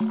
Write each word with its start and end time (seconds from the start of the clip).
Hola 0.00 0.10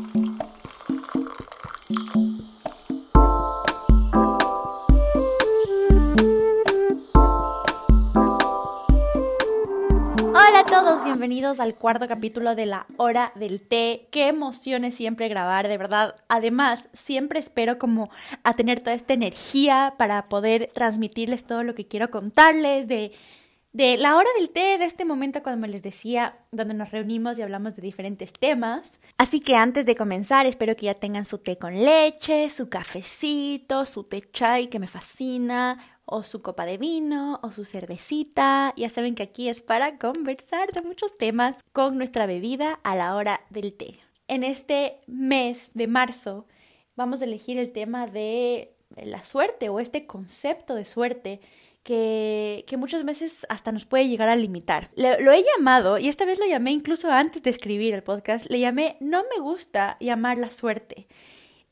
a 10.60 10.65
todos, 10.65 11.05
bienvenidos 11.05 11.62
al 11.62 11.76
cuarto 11.76 12.05
capítulo 12.10 12.54
de 12.55 12.65
la 12.65 12.86
hora 12.97 13.31
del 13.36 13.62
té. 13.62 14.10
Qué 14.12 14.28
emociones 14.28 14.94
siempre 14.94 15.29
grabar, 15.29 15.69
de 15.69 15.78
verdad. 15.78 16.16
Además, 16.28 16.90
siempre 16.92 17.40
espero 17.40 17.80
como 17.80 18.10
a 18.44 18.58
tener 18.58 18.82
toda 18.82 18.94
esta 18.94 19.14
energía 19.14 19.94
para 19.98 20.28
poder 20.28 20.70
transmitirles 20.74 21.46
todo 21.46 21.64
lo 21.64 21.76
que 21.76 21.88
quiero 21.88 22.12
contarles 22.12 22.90
de 22.90 23.14
de 23.74 23.98
la 23.98 24.16
hora 24.16 24.30
del 24.38 24.50
té, 24.50 24.78
de 24.78 24.86
este 24.86 25.06
momento 25.06 25.44
cuando 25.44 25.68
les 25.68 25.84
decía, 25.84 26.40
donde 26.52 26.74
nos 26.74 26.92
reunimos 26.92 27.38
y 27.38 27.42
hablamos 27.42 27.76
de 27.76 27.82
diferentes 27.82 28.34
temas. 28.34 29.00
Así 29.18 29.40
que 29.40 29.56
antes 29.56 29.86
de 29.86 29.96
comenzar, 29.96 30.46
espero 30.46 30.76
que 30.76 30.88
ya 30.88 30.96
tengan 30.96 31.25
su 31.25 31.38
té 31.38 31.58
con 31.58 31.84
leche, 31.84 32.49
su 32.49 32.70
cafecito, 32.70 33.85
su 33.85 34.03
té 34.03 34.22
chai 34.31 34.67
que 34.67 34.80
me 34.80 34.88
fascina, 34.88 35.77
o 36.09 36.23
su 36.23 36.41
copa 36.41 36.66
de 36.66 36.77
vino, 36.77 37.39
o 37.44 37.52
su 37.52 37.66
cervecita. 37.66 38.73
Ya 38.77 38.89
saben 38.89 39.13
que 39.13 39.23
aquí 39.23 39.49
es 39.49 39.61
para 39.61 39.97
conversar 39.97 40.72
de 40.72 40.81
muchos 40.81 41.13
temas 41.16 41.58
con 41.73 41.97
nuestra 41.97 42.25
bebida 42.25 42.80
a 42.84 42.95
la 42.95 43.16
hora 43.16 43.41
del 43.49 43.73
té. 43.73 43.99
En 44.30 44.44
este 44.44 44.99
mes 45.08 45.70
de 45.73 45.88
marzo 45.88 46.47
vamos 46.95 47.22
a 47.22 47.25
elegir 47.25 47.58
el 47.58 47.72
tema 47.72 48.08
de 48.08 48.73
la 48.95 49.23
suerte 49.25 49.70
o 49.70 49.80
este 49.80 50.08
concepto 50.08 50.75
de 50.75 50.86
suerte 50.86 51.41
que, 51.87 52.65
que, 52.67 52.75
muchas 52.75 53.05
veces 53.05 53.45
hasta 53.47 53.71
nos 53.71 53.85
puede 53.85 54.09
llegar 54.09 54.27
a 54.27 54.35
limitar. 54.35 54.91
lo 54.97 55.31
he 55.31 55.45
llamado, 55.55 55.97
y 55.97 56.09
esta 56.09 56.25
vez 56.25 56.37
lo 56.37 56.45
llamé 56.45 56.71
incluso 56.71 57.09
antes 57.09 57.41
de 57.43 57.49
escribir 57.49 57.93
el 57.93 58.03
podcast, 58.03 58.47
le 58.49 58.59
llamé 58.59 58.97
no 58.99 59.23
me 59.33 59.41
gusta 59.41 59.95
llamar 60.01 60.37
la 60.37 60.51
suerte. 60.51 61.07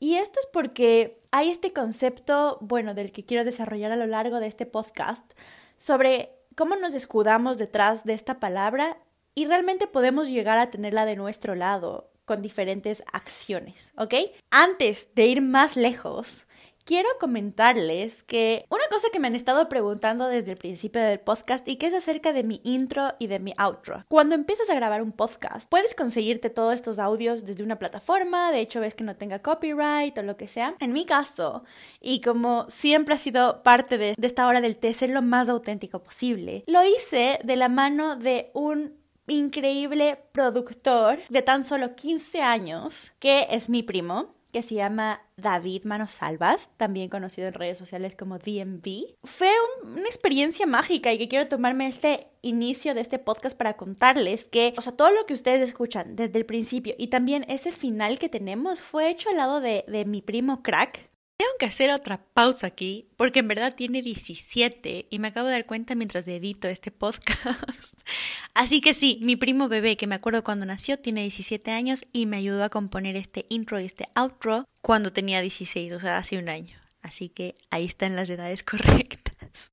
Y 0.00 0.14
esto 0.14 0.40
es 0.40 0.46
porque 0.50 1.20
hay 1.32 1.50
este 1.50 1.74
concepto, 1.74 2.56
bueno, 2.62 2.94
del 2.94 3.12
que 3.12 3.26
quiero 3.26 3.44
desarrollar 3.44 3.92
a 3.92 3.96
lo 3.96 4.06
largo 4.06 4.40
de 4.40 4.46
este 4.46 4.64
podcast, 4.64 5.30
sobre 5.76 6.30
cómo 6.54 6.76
nos 6.76 6.94
escudamos 6.94 7.58
detrás 7.58 8.04
de 8.04 8.14
esta 8.14 8.40
palabra 8.40 8.96
y 9.34 9.44
realmente 9.44 9.86
podemos 9.86 10.28
llegar 10.30 10.56
a 10.56 10.70
tenerla 10.70 11.04
de 11.04 11.16
nuestro 11.16 11.54
lado 11.54 12.10
con 12.24 12.40
diferentes 12.40 13.02
acciones, 13.12 13.92
¿ok? 13.98 14.14
Antes 14.50 15.14
de 15.14 15.26
ir 15.26 15.42
más 15.42 15.76
lejos, 15.76 16.45
quiero 16.86 17.08
comentarles 17.18 18.22
que 18.22 18.64
una 18.70 18.84
cosa 18.88 19.08
que 19.12 19.18
me 19.18 19.26
han 19.26 19.34
estado 19.34 19.68
preguntando 19.68 20.28
desde 20.28 20.52
el 20.52 20.56
principio 20.56 21.02
del 21.02 21.18
podcast 21.18 21.66
y 21.68 21.76
que 21.76 21.86
es 21.86 21.94
acerca 21.94 22.32
de 22.32 22.44
mi 22.44 22.60
intro 22.62 23.12
y 23.18 23.26
de 23.26 23.40
mi 23.40 23.52
outro. 23.58 24.04
Cuando 24.08 24.36
empiezas 24.36 24.70
a 24.70 24.74
grabar 24.74 25.02
un 25.02 25.10
podcast, 25.10 25.68
puedes 25.68 25.94
conseguirte 25.94 26.48
todos 26.48 26.76
estos 26.76 27.00
audios 27.00 27.44
desde 27.44 27.64
una 27.64 27.78
plataforma, 27.78 28.52
de 28.52 28.60
hecho 28.60 28.80
ves 28.80 28.94
que 28.94 29.04
no 29.04 29.16
tenga 29.16 29.40
copyright 29.40 30.16
o 30.16 30.22
lo 30.22 30.36
que 30.36 30.46
sea. 30.46 30.76
En 30.78 30.92
mi 30.92 31.04
caso, 31.04 31.64
y 32.00 32.20
como 32.20 32.70
siempre 32.70 33.16
ha 33.16 33.18
sido 33.18 33.64
parte 33.64 33.98
de, 33.98 34.14
esta 34.22 34.46
hora 34.46 34.60
del 34.60 34.76
té, 34.76 34.94
ser 34.94 35.10
lo 35.10 35.22
más 35.22 35.48
auténtico 35.48 36.04
posible, 36.04 36.62
lo 36.68 36.84
hice 36.84 37.40
de 37.42 37.56
la 37.56 37.68
mano 37.68 38.14
de 38.14 38.50
un 38.54 38.94
increíble 39.26 40.20
productor 40.30 41.18
de 41.28 41.42
tan 41.42 41.64
solo 41.64 41.96
15 41.96 42.42
años, 42.42 43.12
que 43.18 43.48
es 43.50 43.68
mi 43.68 43.82
primo 43.82 44.35
que 44.56 44.62
se 44.62 44.74
llama 44.74 45.20
David 45.36 45.84
Manosalvas, 45.84 46.70
también 46.78 47.10
conocido 47.10 47.46
en 47.46 47.52
redes 47.52 47.76
sociales 47.76 48.16
como 48.16 48.38
DMV. 48.38 49.14
Fue 49.22 49.50
una 49.84 50.06
experiencia 50.06 50.64
mágica 50.64 51.12
y 51.12 51.18
que 51.18 51.28
quiero 51.28 51.46
tomarme 51.46 51.86
este 51.88 52.28
inicio 52.40 52.94
de 52.94 53.02
este 53.02 53.18
podcast 53.18 53.54
para 53.54 53.76
contarles 53.76 54.46
que, 54.46 54.72
o 54.78 54.80
sea, 54.80 54.96
todo 54.96 55.10
lo 55.10 55.26
que 55.26 55.34
ustedes 55.34 55.60
escuchan 55.60 56.16
desde 56.16 56.38
el 56.38 56.46
principio 56.46 56.94
y 56.96 57.08
también 57.08 57.44
ese 57.48 57.70
final 57.70 58.18
que 58.18 58.30
tenemos 58.30 58.80
fue 58.80 59.10
hecho 59.10 59.28
al 59.28 59.36
lado 59.36 59.60
de, 59.60 59.84
de 59.88 60.06
mi 60.06 60.22
primo 60.22 60.62
Crack, 60.62 61.06
tengo 61.36 61.50
que 61.58 61.66
hacer 61.66 61.90
otra 61.90 62.18
pausa 62.32 62.66
aquí 62.66 63.08
porque 63.16 63.40
en 63.40 63.48
verdad 63.48 63.74
tiene 63.74 64.02
17 64.02 65.06
y 65.10 65.18
me 65.18 65.28
acabo 65.28 65.48
de 65.48 65.54
dar 65.54 65.66
cuenta 65.66 65.94
mientras 65.94 66.26
edito 66.28 66.68
este 66.68 66.90
podcast. 66.90 67.94
Así 68.54 68.80
que 68.80 68.94
sí, 68.94 69.18
mi 69.22 69.36
primo 69.36 69.68
bebé, 69.68 69.96
que 69.96 70.06
me 70.06 70.14
acuerdo 70.14 70.44
cuando 70.44 70.66
nació, 70.66 70.98
tiene 70.98 71.22
17 71.22 71.70
años 71.70 72.04
y 72.12 72.26
me 72.26 72.38
ayudó 72.38 72.64
a 72.64 72.70
componer 72.70 73.16
este 73.16 73.46
intro 73.48 73.80
y 73.80 73.84
este 73.84 74.08
outro 74.14 74.64
cuando 74.82 75.12
tenía 75.12 75.40
16, 75.40 75.92
o 75.92 76.00
sea, 76.00 76.18
hace 76.18 76.38
un 76.38 76.48
año. 76.48 76.78
Así 77.02 77.28
que 77.28 77.56
ahí 77.70 77.84
están 77.84 78.16
las 78.16 78.30
edades 78.30 78.62
correctas. 78.64 79.70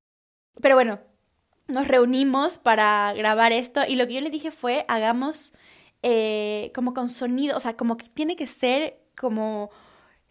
Pero 0.61 0.75
bueno, 0.75 0.99
nos 1.67 1.87
reunimos 1.87 2.57
para 2.57 3.13
grabar 3.13 3.53
esto 3.53 3.81
y 3.87 3.95
lo 3.95 4.05
que 4.05 4.15
yo 4.15 4.21
le 4.21 4.29
dije 4.29 4.51
fue, 4.51 4.85
hagamos 4.87 5.53
eh, 6.01 6.71
como 6.75 6.93
con 6.93 7.09
sonido, 7.09 7.55
o 7.55 7.59
sea, 7.59 7.77
como 7.77 7.97
que 7.97 8.07
tiene 8.09 8.35
que 8.35 8.47
ser 8.47 8.99
como 9.15 9.71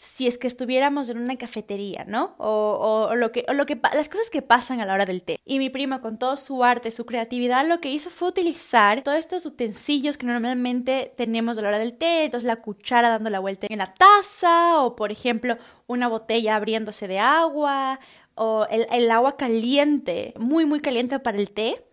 si 0.02 0.26
es 0.26 0.36
que 0.36 0.48
estuviéramos 0.48 1.10
en 1.10 1.18
una 1.18 1.36
cafetería, 1.36 2.04
¿no? 2.08 2.34
O, 2.38 3.08
o, 3.08 3.14
lo 3.14 3.30
que, 3.30 3.44
o 3.46 3.52
lo 3.52 3.66
que, 3.66 3.78
las 3.94 4.08
cosas 4.08 4.30
que 4.30 4.42
pasan 4.42 4.80
a 4.80 4.84
la 4.84 4.94
hora 4.94 5.06
del 5.06 5.22
té. 5.22 5.38
Y 5.44 5.60
mi 5.60 5.70
prima, 5.70 6.00
con 6.00 6.18
todo 6.18 6.36
su 6.36 6.64
arte, 6.64 6.90
su 6.90 7.06
creatividad, 7.06 7.64
lo 7.64 7.80
que 7.80 7.92
hizo 7.92 8.10
fue 8.10 8.26
utilizar 8.26 9.04
todos 9.04 9.16
estos 9.16 9.46
utensilios 9.46 10.18
que 10.18 10.26
normalmente 10.26 11.14
tenemos 11.16 11.56
a 11.56 11.62
la 11.62 11.68
hora 11.68 11.78
del 11.78 11.94
té, 11.96 12.24
entonces 12.24 12.48
la 12.48 12.56
cuchara 12.56 13.10
dando 13.10 13.30
la 13.30 13.38
vuelta 13.38 13.68
en 13.70 13.78
la 13.78 13.94
taza, 13.94 14.82
o 14.82 14.96
por 14.96 15.12
ejemplo, 15.12 15.56
una 15.86 16.08
botella 16.08 16.56
abriéndose 16.56 17.06
de 17.06 17.20
agua, 17.20 18.00
o 18.34 18.66
el, 18.70 18.88
el 18.90 19.08
agua 19.08 19.36
caliente, 19.36 20.34
muy, 20.36 20.66
muy 20.66 20.80
caliente 20.80 21.20
para 21.20 21.38
el 21.38 21.52
té 21.52 21.84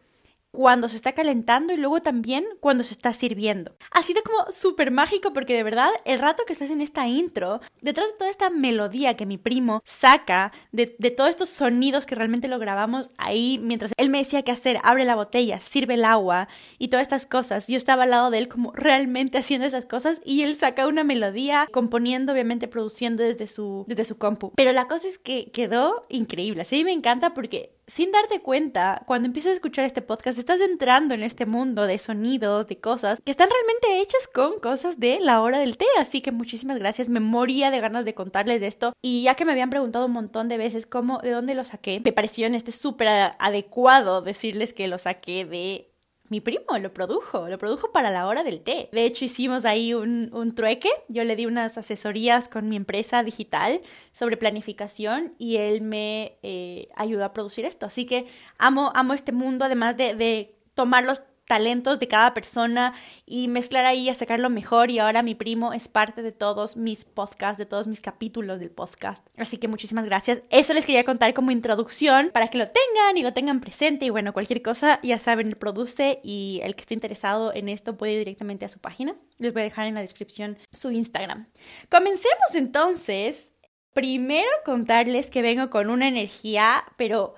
cuando 0.51 0.89
se 0.89 0.95
está 0.95 1.13
calentando 1.13 1.73
y 1.73 1.77
luego 1.77 2.01
también 2.01 2.45
cuando 2.59 2.83
se 2.83 2.93
está 2.93 3.13
sirviendo. 3.13 3.75
Ha 3.91 4.03
sido 4.03 4.21
como 4.23 4.51
súper 4.51 4.91
mágico 4.91 5.33
porque 5.33 5.53
de 5.53 5.63
verdad 5.63 5.89
el 6.05 6.19
rato 6.19 6.43
que 6.45 6.53
estás 6.53 6.71
en 6.71 6.81
esta 6.81 7.07
intro, 7.07 7.61
detrás 7.81 8.07
de 8.07 8.17
toda 8.17 8.29
esta 8.29 8.49
melodía 8.49 9.15
que 9.15 9.25
mi 9.25 9.37
primo 9.37 9.81
saca, 9.83 10.51
de, 10.71 10.95
de 10.97 11.11
todos 11.11 11.29
estos 11.29 11.49
sonidos 11.49 12.05
que 12.05 12.15
realmente 12.15 12.47
lo 12.47 12.59
grabamos 12.59 13.11
ahí 13.17 13.59
mientras 13.61 13.93
él 13.97 14.09
me 14.09 14.19
decía 14.19 14.43
qué 14.43 14.51
hacer, 14.51 14.79
abre 14.83 15.05
la 15.05 15.15
botella, 15.15 15.59
sirve 15.61 15.95
el 15.95 16.05
agua 16.05 16.47
y 16.77 16.87
todas 16.87 17.03
estas 17.03 17.25
cosas, 17.25 17.67
yo 17.67 17.77
estaba 17.77 18.03
al 18.03 18.11
lado 18.11 18.31
de 18.31 18.39
él 18.39 18.47
como 18.47 18.71
realmente 18.73 19.37
haciendo 19.37 19.67
esas 19.67 19.85
cosas 19.85 20.21
y 20.25 20.41
él 20.41 20.55
saca 20.55 20.87
una 20.87 21.03
melodía, 21.03 21.67
componiendo, 21.71 22.33
obviamente 22.33 22.67
produciendo 22.67 23.23
desde 23.23 23.47
su, 23.47 23.85
desde 23.87 24.03
su 24.03 24.17
compu. 24.17 24.51
Pero 24.55 24.71
la 24.71 24.87
cosa 24.87 25.07
es 25.07 25.17
que 25.17 25.51
quedó 25.51 26.01
increíble, 26.09 26.61
así 26.61 26.83
me 26.83 26.91
encanta 26.91 27.33
porque 27.33 27.75
sin 27.89 28.11
darte 28.11 28.39
cuenta, 28.39 29.01
cuando 29.07 29.25
empiezas 29.25 29.51
a 29.51 29.53
escuchar 29.53 29.85
este 29.85 30.01
podcast, 30.01 30.37
estás 30.39 30.61
entrando 30.61 31.13
en 31.13 31.23
este 31.23 31.45
mundo 31.45 31.85
de 31.85 31.99
sonidos, 31.99 32.67
de 32.67 32.79
cosas 32.79 33.19
que 33.23 33.31
están 33.31 33.49
realmente 33.49 34.01
hechas 34.01 34.27
con 34.27 34.59
cosas 34.59 34.99
de 34.99 35.19
la 35.19 35.41
hora 35.41 35.59
del 35.59 35.77
té. 35.77 35.85
Así 35.99 36.21
que 36.21 36.31
muchísimas 36.31 36.79
gracias. 36.79 37.09
Me 37.09 37.19
moría 37.19 37.71
de 37.71 37.79
ganas 37.79 38.05
de 38.05 38.13
contarles 38.13 38.61
de 38.61 38.67
esto. 38.67 38.93
Y 39.01 39.23
ya 39.23 39.35
que 39.35 39.45
me 39.45 39.51
habían 39.51 39.69
preguntado 39.69 40.05
un 40.05 40.11
montón 40.11 40.49
de 40.49 40.57
veces 40.57 40.85
cómo, 40.85 41.19
de 41.19 41.31
dónde 41.31 41.55
lo 41.55 41.65
saqué, 41.65 42.01
me 42.03 42.13
pareció 42.13 42.47
en 42.47 42.55
este 42.55 42.71
súper 42.71 43.33
adecuado 43.39 44.21
decirles 44.21 44.73
que 44.73 44.87
lo 44.87 44.97
saqué 44.97 45.45
de 45.45 45.88
mi 46.29 46.41
primo 46.41 46.77
lo 46.79 46.93
produjo, 46.93 47.49
lo 47.49 47.57
produjo 47.57 47.91
para 47.91 48.11
la 48.11 48.27
hora 48.27 48.43
del 48.43 48.61
té. 48.61 48.89
De 48.91 49.05
hecho, 49.05 49.25
hicimos 49.25 49.65
ahí 49.65 49.93
un, 49.93 50.29
un, 50.33 50.53
trueque. 50.53 50.89
Yo 51.07 51.23
le 51.23 51.35
di 51.35 51.45
unas 51.45 51.77
asesorías 51.77 52.47
con 52.47 52.69
mi 52.69 52.75
empresa 52.75 53.23
digital 53.23 53.81
sobre 54.11 54.37
planificación 54.37 55.33
y 55.37 55.57
él 55.57 55.81
me 55.81 56.37
eh, 56.43 56.89
ayudó 56.95 57.25
a 57.25 57.33
producir 57.33 57.65
esto. 57.65 57.85
Así 57.85 58.05
que 58.05 58.27
amo, 58.57 58.91
amo 58.95 59.13
este 59.13 59.31
mundo, 59.31 59.65
además 59.65 59.97
de, 59.97 60.13
de 60.13 60.55
tomar 60.75 61.03
los 61.03 61.23
talentos 61.49 61.97
de 61.97 62.07
cada 62.07 62.35
persona 62.35 62.93
y 63.25 63.47
mezclar 63.47 63.83
ahí 63.87 64.07
a 64.07 64.13
sacarlo 64.13 64.51
mejor 64.51 64.91
y 64.91 64.99
ahora 64.99 65.23
mi 65.23 65.33
primo 65.33 65.73
es 65.73 65.87
parte 65.87 66.21
de 66.21 66.31
todos 66.31 66.77
mis 66.77 67.05
podcasts, 67.05 67.57
de 67.57 67.65
todos 67.65 67.87
mis 67.87 68.01
capítulos 68.01 68.59
del 68.59 68.69
podcast. 68.69 69.25
Así 69.35 69.57
que 69.57 69.67
muchísimas 69.67 70.05
gracias. 70.05 70.43
Eso 70.51 70.75
les 70.75 70.85
quería 70.85 71.03
contar 71.03 71.33
como 71.33 71.49
introducción 71.49 72.29
para 72.31 72.49
que 72.49 72.59
lo 72.59 72.67
tengan 72.67 73.17
y 73.17 73.23
lo 73.23 73.33
tengan 73.33 73.61
presente 73.61 74.05
y 74.05 74.11
bueno, 74.11 74.31
cualquier 74.31 74.61
cosa 74.61 74.99
ya 75.01 75.17
saben, 75.17 75.47
él 75.47 75.55
produce 75.55 76.19
y 76.23 76.59
el 76.61 76.75
que 76.75 76.81
esté 76.81 76.93
interesado 76.93 77.51
en 77.51 77.67
esto 77.67 77.97
puede 77.97 78.13
ir 78.13 78.19
directamente 78.19 78.65
a 78.65 78.69
su 78.69 78.77
página. 78.77 79.15
Les 79.39 79.51
voy 79.51 79.63
a 79.63 79.65
dejar 79.65 79.87
en 79.87 79.95
la 79.95 80.01
descripción 80.01 80.59
su 80.71 80.91
Instagram. 80.91 81.47
Comencemos 81.89 82.53
entonces. 82.53 83.51
Primero 83.91 84.47
contarles 84.65 85.31
que 85.31 85.41
vengo 85.41 85.71
con 85.71 85.89
una 85.89 86.07
energía, 86.07 86.85
pero 86.95 87.33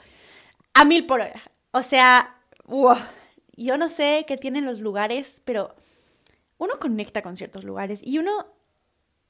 a 0.73 0.83
mil 0.83 1.05
por 1.05 1.21
hora. 1.21 1.41
O 1.71 1.81
sea, 1.81 2.35
wow 2.65 2.97
yo 3.55 3.77
no 3.77 3.89
sé 3.89 4.25
qué 4.27 4.37
tienen 4.37 4.65
los 4.65 4.79
lugares, 4.79 5.41
pero 5.45 5.75
uno 6.57 6.79
conecta 6.79 7.21
con 7.21 7.37
ciertos 7.37 7.63
lugares 7.63 8.01
y 8.03 8.19
uno 8.19 8.47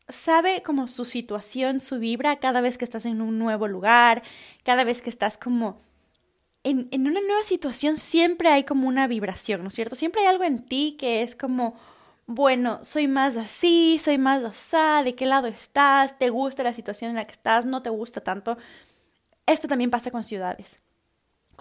sabe 0.09 0.61
como 0.63 0.87
su 0.87 1.05
situación, 1.05 1.79
su 1.79 1.99
vibra 1.99 2.39
cada 2.39 2.61
vez 2.61 2.77
que 2.77 2.85
estás 2.85 3.05
en 3.05 3.21
un 3.21 3.39
nuevo 3.39 3.67
lugar, 3.67 4.23
cada 4.63 4.83
vez 4.83 5.01
que 5.01 5.09
estás 5.09 5.37
como 5.37 5.81
en, 6.63 6.89
en 6.91 7.07
una 7.07 7.21
nueva 7.21 7.43
situación, 7.43 7.97
siempre 7.97 8.49
hay 8.49 8.63
como 8.63 8.87
una 8.87 9.07
vibración, 9.07 9.61
¿no 9.61 9.69
es 9.69 9.75
cierto? 9.75 9.95
Siempre 9.95 10.21
hay 10.21 10.27
algo 10.27 10.43
en 10.43 10.59
ti 10.59 10.95
que 10.99 11.23
es 11.23 11.35
como, 11.35 11.75
bueno, 12.27 12.83
soy 12.83 13.07
más 13.07 13.37
así, 13.37 13.97
soy 13.99 14.17
más 14.17 14.43
así, 14.43 15.05
¿de 15.05 15.15
qué 15.15 15.25
lado 15.25 15.47
estás? 15.47 16.19
¿Te 16.19 16.29
gusta 16.29 16.63
la 16.63 16.73
situación 16.73 17.11
en 17.11 17.15
la 17.15 17.25
que 17.25 17.33
estás? 17.33 17.65
¿No 17.65 17.81
te 17.81 17.89
gusta 17.89 18.21
tanto? 18.21 18.57
Esto 19.45 19.67
también 19.67 19.89
pasa 19.89 20.11
con 20.11 20.23
ciudades 20.23 20.79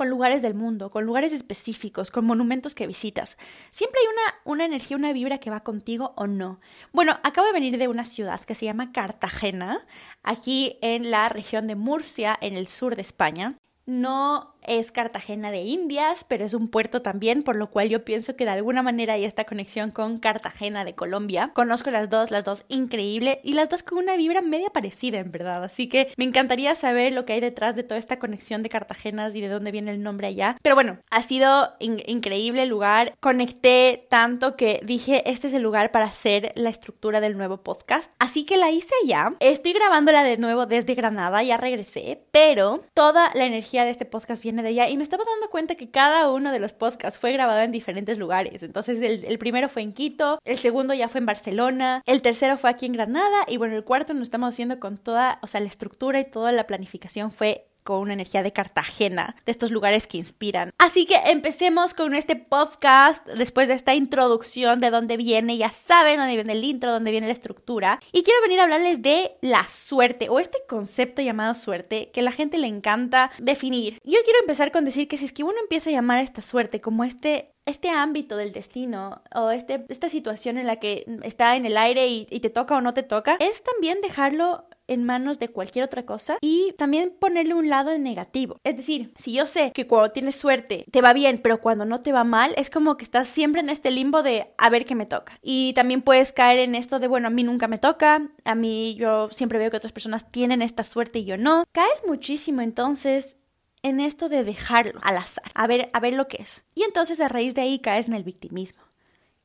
con 0.00 0.08
lugares 0.08 0.41
del 0.41 0.55
mundo, 0.55 0.91
con 0.91 1.05
lugares 1.05 1.35
específicos, 1.35 2.11
con 2.11 2.25
monumentos 2.25 2.75
que 2.75 2.87
visitas. 2.87 3.37
Siempre 3.70 4.00
hay 4.00 4.06
una, 4.06 4.55
una 4.55 4.64
energía, 4.64 4.97
una 4.97 5.12
vibra 5.12 5.37
que 5.37 5.50
va 5.50 5.61
contigo 5.61 6.14
o 6.17 6.26
no. 6.26 6.58
Bueno, 6.91 7.19
acabo 7.23 7.47
de 7.47 7.52
venir 7.52 7.76
de 7.76 7.87
una 7.87 8.06
ciudad 8.06 8.41
que 8.41 8.55
se 8.55 8.64
llama 8.64 8.93
Cartagena, 8.93 9.87
aquí 10.23 10.79
en 10.81 11.11
la 11.11 11.29
región 11.29 11.67
de 11.67 11.75
Murcia, 11.75 12.35
en 12.41 12.56
el 12.56 12.67
sur 12.67 12.97
de 12.97 13.02
España. 13.02 13.58
No 13.85 14.55
es 14.71 14.93
Cartagena 14.93 15.51
de 15.51 15.63
Indias, 15.63 16.25
pero 16.29 16.45
es 16.45 16.55
un 16.55 16.69
puerto 16.69 17.03
también, 17.03 17.43
por 17.43 17.57
lo 17.57 17.71
cual 17.71 17.89
yo 17.89 18.05
pienso 18.05 18.37
que 18.37 18.45
de 18.45 18.53
alguna 18.53 18.83
manera 18.83 19.15
hay 19.15 19.25
esta 19.25 19.45
conexión 19.45 19.91
con 19.91 20.19
Cartagena 20.19 20.85
de 20.85 20.95
Colombia. 20.95 21.51
Conozco 21.55 21.91
las 21.91 22.09
dos, 22.09 22.31
las 22.31 22.45
dos 22.45 22.65
increíble 22.69 23.41
y 23.43 23.55
las 23.55 23.69
dos 23.69 23.83
con 23.83 23.99
una 23.99 24.15
vibra 24.15 24.43
media 24.43 24.71
parecida, 24.71 25.19
en 25.19 25.33
verdad. 25.33 25.65
Así 25.65 25.89
que 25.89 26.13
me 26.17 26.25
encantaría 26.25 26.77
saber 26.77 27.13
lo 27.13 27.25
que 27.25 27.33
hay 27.33 27.41
detrás 27.41 27.75
de 27.75 27.83
toda 27.83 27.99
esta 27.99 28.21
conexión 28.21 28.63
de 28.63 28.69
Cartagenas 28.69 29.35
y 29.35 29.41
de 29.41 29.49
dónde 29.49 29.73
viene 29.73 29.91
el 29.91 30.05
nombre 30.05 30.29
allá. 30.29 30.57
Pero 30.63 30.77
bueno, 30.77 30.99
ha 31.11 31.23
sido 31.23 31.75
increíble 31.81 32.63
el 32.63 32.69
lugar. 32.69 33.15
Conecté 33.19 34.07
tanto 34.09 34.55
que 34.55 34.81
dije, 34.85 35.29
este 35.29 35.49
es 35.49 35.55
el 35.55 35.63
lugar 35.63 35.91
para 35.91 36.05
hacer 36.05 36.53
la 36.55 36.71
estructura 36.71 37.21
del 37.21 37.37
nuevo 37.37 37.57
podcast. 37.59 38.13
Así 38.21 38.45
que 38.45 38.57
la 38.57 38.71
hice 38.71 38.95
ya. 39.05 39.35
Estoy 39.41 39.73
grabándola 39.73 40.23
de 40.23 40.37
nuevo 40.37 40.67
desde 40.67 40.95
Granada, 40.95 41.43
ya 41.43 41.57
regresé, 41.57 42.23
pero 42.31 42.85
toda 42.95 43.33
la 43.35 43.47
energía 43.47 43.85
de 43.85 43.91
este 43.91 44.05
podcast 44.05 44.45
viene 44.45 44.60
de 44.62 44.71
ella 44.71 44.89
y 44.89 44.97
me 44.97 45.03
estaba 45.03 45.25
dando 45.25 45.51
cuenta 45.51 45.75
que 45.75 45.91
cada 45.91 46.31
uno 46.31 46.53
de 46.53 46.59
los 46.59 46.73
podcasts 46.73 47.19
fue 47.19 47.33
grabado 47.33 47.61
en 47.61 47.73
diferentes 47.73 48.19
lugares. 48.19 48.62
Entonces 48.62 49.01
el, 49.03 49.25
el, 49.25 49.39
primero 49.39 49.69
fue 49.69 49.83
en 49.83 49.93
Quito, 49.93 50.39
el 50.45 50.59
segundo 50.59 50.95
ya 50.95 51.09
fue 51.09 51.21
en 51.21 51.27
Barcelona, 51.27 52.03
el 52.07 52.23
tercero 52.23 52.57
fue 52.57 52.71
aquí 52.71 52.87
en 52.87 52.93
Granada 52.93 53.45
y 53.49 53.57
bueno, 53.57 53.77
el 53.77 53.85
cuarto 53.85 54.12
lo 54.15 54.23
estamos 54.23 54.51
haciendo 54.51 54.81
con 54.81 54.99
toda, 54.99 55.39
o 55.43 55.47
sea, 55.47 55.61
la 55.61 55.69
estructura 55.69 56.21
y 56.21 56.31
toda 56.31 56.53
la 56.53 56.67
planificación 56.67 57.33
fue 57.33 57.70
una 57.99 58.13
energía 58.13 58.43
de 58.43 58.53
Cartagena, 58.53 59.37
de 59.45 59.53
estos 59.53 59.71
lugares 59.71 60.07
que 60.07 60.19
inspiran. 60.19 60.71
Así 60.79 61.07
que 61.07 61.17
empecemos 61.27 61.95
con 61.95 62.15
este 62.15 62.37
podcast 62.37 63.27
después 63.27 63.69
de 63.69 63.75
esta 63.75 63.95
introducción 63.95 64.81
de 64.81 64.91
dónde 64.91 65.17
viene, 65.17 65.57
ya 65.57 65.73
saben 65.73 66.19
dónde 66.19 66.35
viene 66.35 66.53
el 66.53 66.65
intro, 66.65 66.93
dónde 66.93 67.11
viene 67.11 67.27
la 67.27 67.33
estructura. 67.33 68.01
Y 68.13 68.23
quiero 68.23 68.41
venir 68.43 68.61
a 68.61 68.65
hablarles 68.65 69.03
de 69.03 69.37
la 69.41 69.67
suerte 69.69 70.29
o 70.29 70.39
este 70.39 70.59
concepto 70.69 71.23
llamado 71.23 71.55
suerte 71.55 72.11
que 72.13 72.23
la 72.23 72.33
gente 72.33 72.59
le 72.59 72.67
encanta 72.67 73.31
definir. 73.39 73.99
Yo 74.05 74.19
quiero 74.25 74.41
empezar 74.41 74.73
con 74.73 74.85
decir 74.85 75.09
que 75.09 75.19
si 75.19 75.25
es 75.25 75.33
que 75.33 75.45
uno 75.45 75.59
empieza 75.61 75.91
a 75.91 75.93
llamar 75.93 76.19
a 76.19 76.23
esta 76.23 76.43
suerte 76.43 76.81
como 76.81 77.05
este 77.05 77.53
este 77.67 77.89
ámbito 77.89 78.37
del 78.37 78.53
destino 78.53 79.23
o 79.35 79.51
este, 79.51 79.85
esta 79.89 80.09
situación 80.09 80.59
en 80.59 80.67
la 80.67 80.77
que 80.77 81.05
está 81.23 81.57
en 81.57 81.67
el 81.67 81.77
aire 81.77 82.09
y, 82.09 82.25
te 82.27 82.51
toca 82.51 82.77
o 82.77 82.81
no 82.81 82.95
te 82.95 83.03
toca, 83.03 83.37
es 83.39 83.63
también 83.63 84.01
dejarlo 84.01 84.65
en 84.91 85.05
manos 85.05 85.39
de 85.39 85.49
cualquier 85.49 85.85
otra 85.85 86.05
cosa 86.05 86.37
y 86.41 86.75
también 86.77 87.15
ponerle 87.19 87.55
un 87.55 87.71
lado 87.71 87.97
negativo. 87.97 88.59
Es 88.65 88.77
decir, 88.77 89.13
si 89.17 89.33
yo 89.33 89.47
sé 89.47 89.71
que 89.73 89.87
cuando 89.87 90.11
tienes 90.11 90.35
suerte 90.35 90.85
te 90.91 91.01
va 91.01 91.13
bien, 91.13 91.41
pero 91.43 91.61
cuando 91.61 91.85
no 91.85 92.01
te 92.01 92.13
va 92.13 92.25
mal, 92.25 92.53
es 92.57 92.71
como 92.71 92.97
que 92.97 93.05
estás 93.05 93.29
siempre 93.29 93.61
en 93.61 93.71
este 93.71 93.91
limbo 93.91 94.23
de 94.23 94.49
a 94.59 94.69
ver 94.69 94.85
qué 94.85 94.95
me 94.95 95.07
toca. 95.07 95.39
Y 95.43 95.73
también 95.75 96.03
puedes 96.03 96.33
caer 96.33 96.59
en 96.59 96.75
esto 96.75 96.99
de, 96.99 97.07
bueno, 97.07 97.29
a 97.29 97.31
mí 97.31 97.45
nunca 97.45 97.69
me 97.69 97.79
toca, 97.79 98.29
a 98.45 98.55
mí 98.55 98.97
yo 98.97 99.29
siempre 99.31 99.59
veo 99.59 99.71
que 99.71 99.77
otras 99.77 99.93
personas 99.93 100.31
tienen 100.31 100.61
esta 100.61 100.83
suerte 100.83 101.21
y 101.21 101.25
yo 101.25 101.37
no. 101.37 101.65
Caes 101.73 102.03
muchísimo 102.07 102.61
entonces 102.61 103.37
en 103.83 104.01
esto 104.01 104.29
de 104.29 104.45
dejarlo 104.45 105.01
al 105.03 105.17
azar, 105.17 105.51
a 105.55 105.67
ver, 105.67 105.89
a 105.93 106.01
ver 106.01 106.15
lo 106.15 106.27
que 106.27 106.39
es. 106.39 106.65
Y 106.75 106.83
entonces 106.83 107.21
a 107.21 107.29
raíz 107.29 107.55
de 107.55 107.63
ahí 107.63 107.79
caes 107.79 108.09
en 108.09 108.15
el 108.15 108.25
victimismo, 108.25 108.83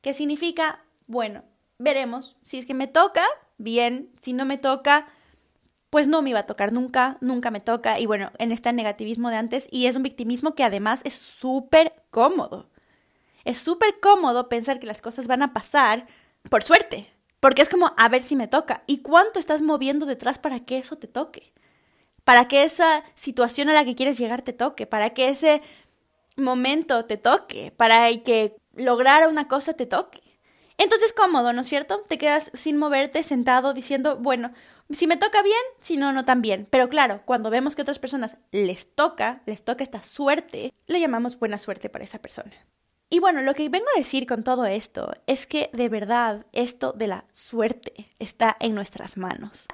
que 0.02 0.12
significa, 0.12 0.84
bueno, 1.06 1.44
veremos, 1.78 2.36
si 2.42 2.58
es 2.58 2.66
que 2.66 2.74
me 2.74 2.86
toca, 2.88 3.24
bien, 3.58 4.10
si 4.20 4.32
no 4.32 4.44
me 4.44 4.58
toca, 4.58 5.06
pues 5.96 6.08
no 6.08 6.20
me 6.20 6.28
iba 6.28 6.40
a 6.40 6.42
tocar 6.42 6.74
nunca, 6.74 7.16
nunca 7.22 7.50
me 7.50 7.62
toca, 7.62 7.98
y 7.98 8.04
bueno, 8.04 8.30
en 8.36 8.52
este 8.52 8.70
negativismo 8.70 9.30
de 9.30 9.36
antes, 9.36 9.66
y 9.70 9.86
es 9.86 9.96
un 9.96 10.02
victimismo 10.02 10.54
que 10.54 10.62
además 10.62 11.00
es 11.04 11.14
súper 11.14 11.94
cómodo. 12.10 12.68
Es 13.46 13.60
súper 13.60 13.98
cómodo 13.98 14.50
pensar 14.50 14.78
que 14.78 14.86
las 14.86 15.00
cosas 15.00 15.26
van 15.26 15.40
a 15.40 15.54
pasar 15.54 16.06
por 16.50 16.62
suerte, 16.62 17.10
porque 17.40 17.62
es 17.62 17.70
como 17.70 17.94
a 17.96 18.10
ver 18.10 18.20
si 18.20 18.36
me 18.36 18.46
toca, 18.46 18.82
y 18.86 18.98
cuánto 18.98 19.38
estás 19.40 19.62
moviendo 19.62 20.04
detrás 20.04 20.38
para 20.38 20.60
que 20.66 20.76
eso 20.76 20.98
te 20.98 21.08
toque, 21.08 21.54
para 22.24 22.46
que 22.46 22.64
esa 22.64 23.02
situación 23.14 23.70
a 23.70 23.72
la 23.72 23.86
que 23.86 23.94
quieres 23.94 24.18
llegar 24.18 24.42
te 24.42 24.52
toque, 24.52 24.86
para 24.86 25.14
que 25.14 25.28
ese 25.28 25.62
momento 26.36 27.06
te 27.06 27.16
toque, 27.16 27.72
para 27.74 28.14
que 28.18 28.54
lograr 28.74 29.26
una 29.28 29.48
cosa 29.48 29.72
te 29.72 29.86
toque. 29.86 30.20
Entonces 30.76 31.14
cómodo, 31.14 31.54
¿no 31.54 31.62
es 31.62 31.68
cierto? 31.68 32.02
Te 32.06 32.18
quedas 32.18 32.50
sin 32.52 32.76
moverte, 32.76 33.22
sentado, 33.22 33.72
diciendo, 33.72 34.18
bueno, 34.18 34.52
si 34.90 35.06
me 35.06 35.16
toca 35.16 35.42
bien, 35.42 35.56
si 35.80 35.96
no, 35.96 36.12
no 36.12 36.24
tan 36.24 36.42
bien. 36.42 36.66
Pero 36.70 36.88
claro, 36.88 37.22
cuando 37.24 37.50
vemos 37.50 37.74
que 37.74 37.82
a 37.82 37.84
otras 37.84 37.98
personas 37.98 38.36
les 38.52 38.94
toca, 38.94 39.42
les 39.46 39.64
toca 39.64 39.82
esta 39.82 40.02
suerte, 40.02 40.72
le 40.86 41.00
llamamos 41.00 41.38
buena 41.38 41.58
suerte 41.58 41.88
para 41.88 42.04
esa 42.04 42.18
persona. 42.18 42.52
Y 43.08 43.20
bueno, 43.20 43.40
lo 43.42 43.54
que 43.54 43.68
vengo 43.68 43.86
a 43.94 43.98
decir 43.98 44.26
con 44.26 44.42
todo 44.42 44.66
esto 44.66 45.12
es 45.26 45.46
que 45.46 45.70
de 45.72 45.88
verdad 45.88 46.46
esto 46.52 46.92
de 46.92 47.06
la 47.06 47.24
suerte 47.32 48.08
está 48.18 48.56
en 48.58 48.74
nuestras 48.74 49.16
manos. 49.16 49.66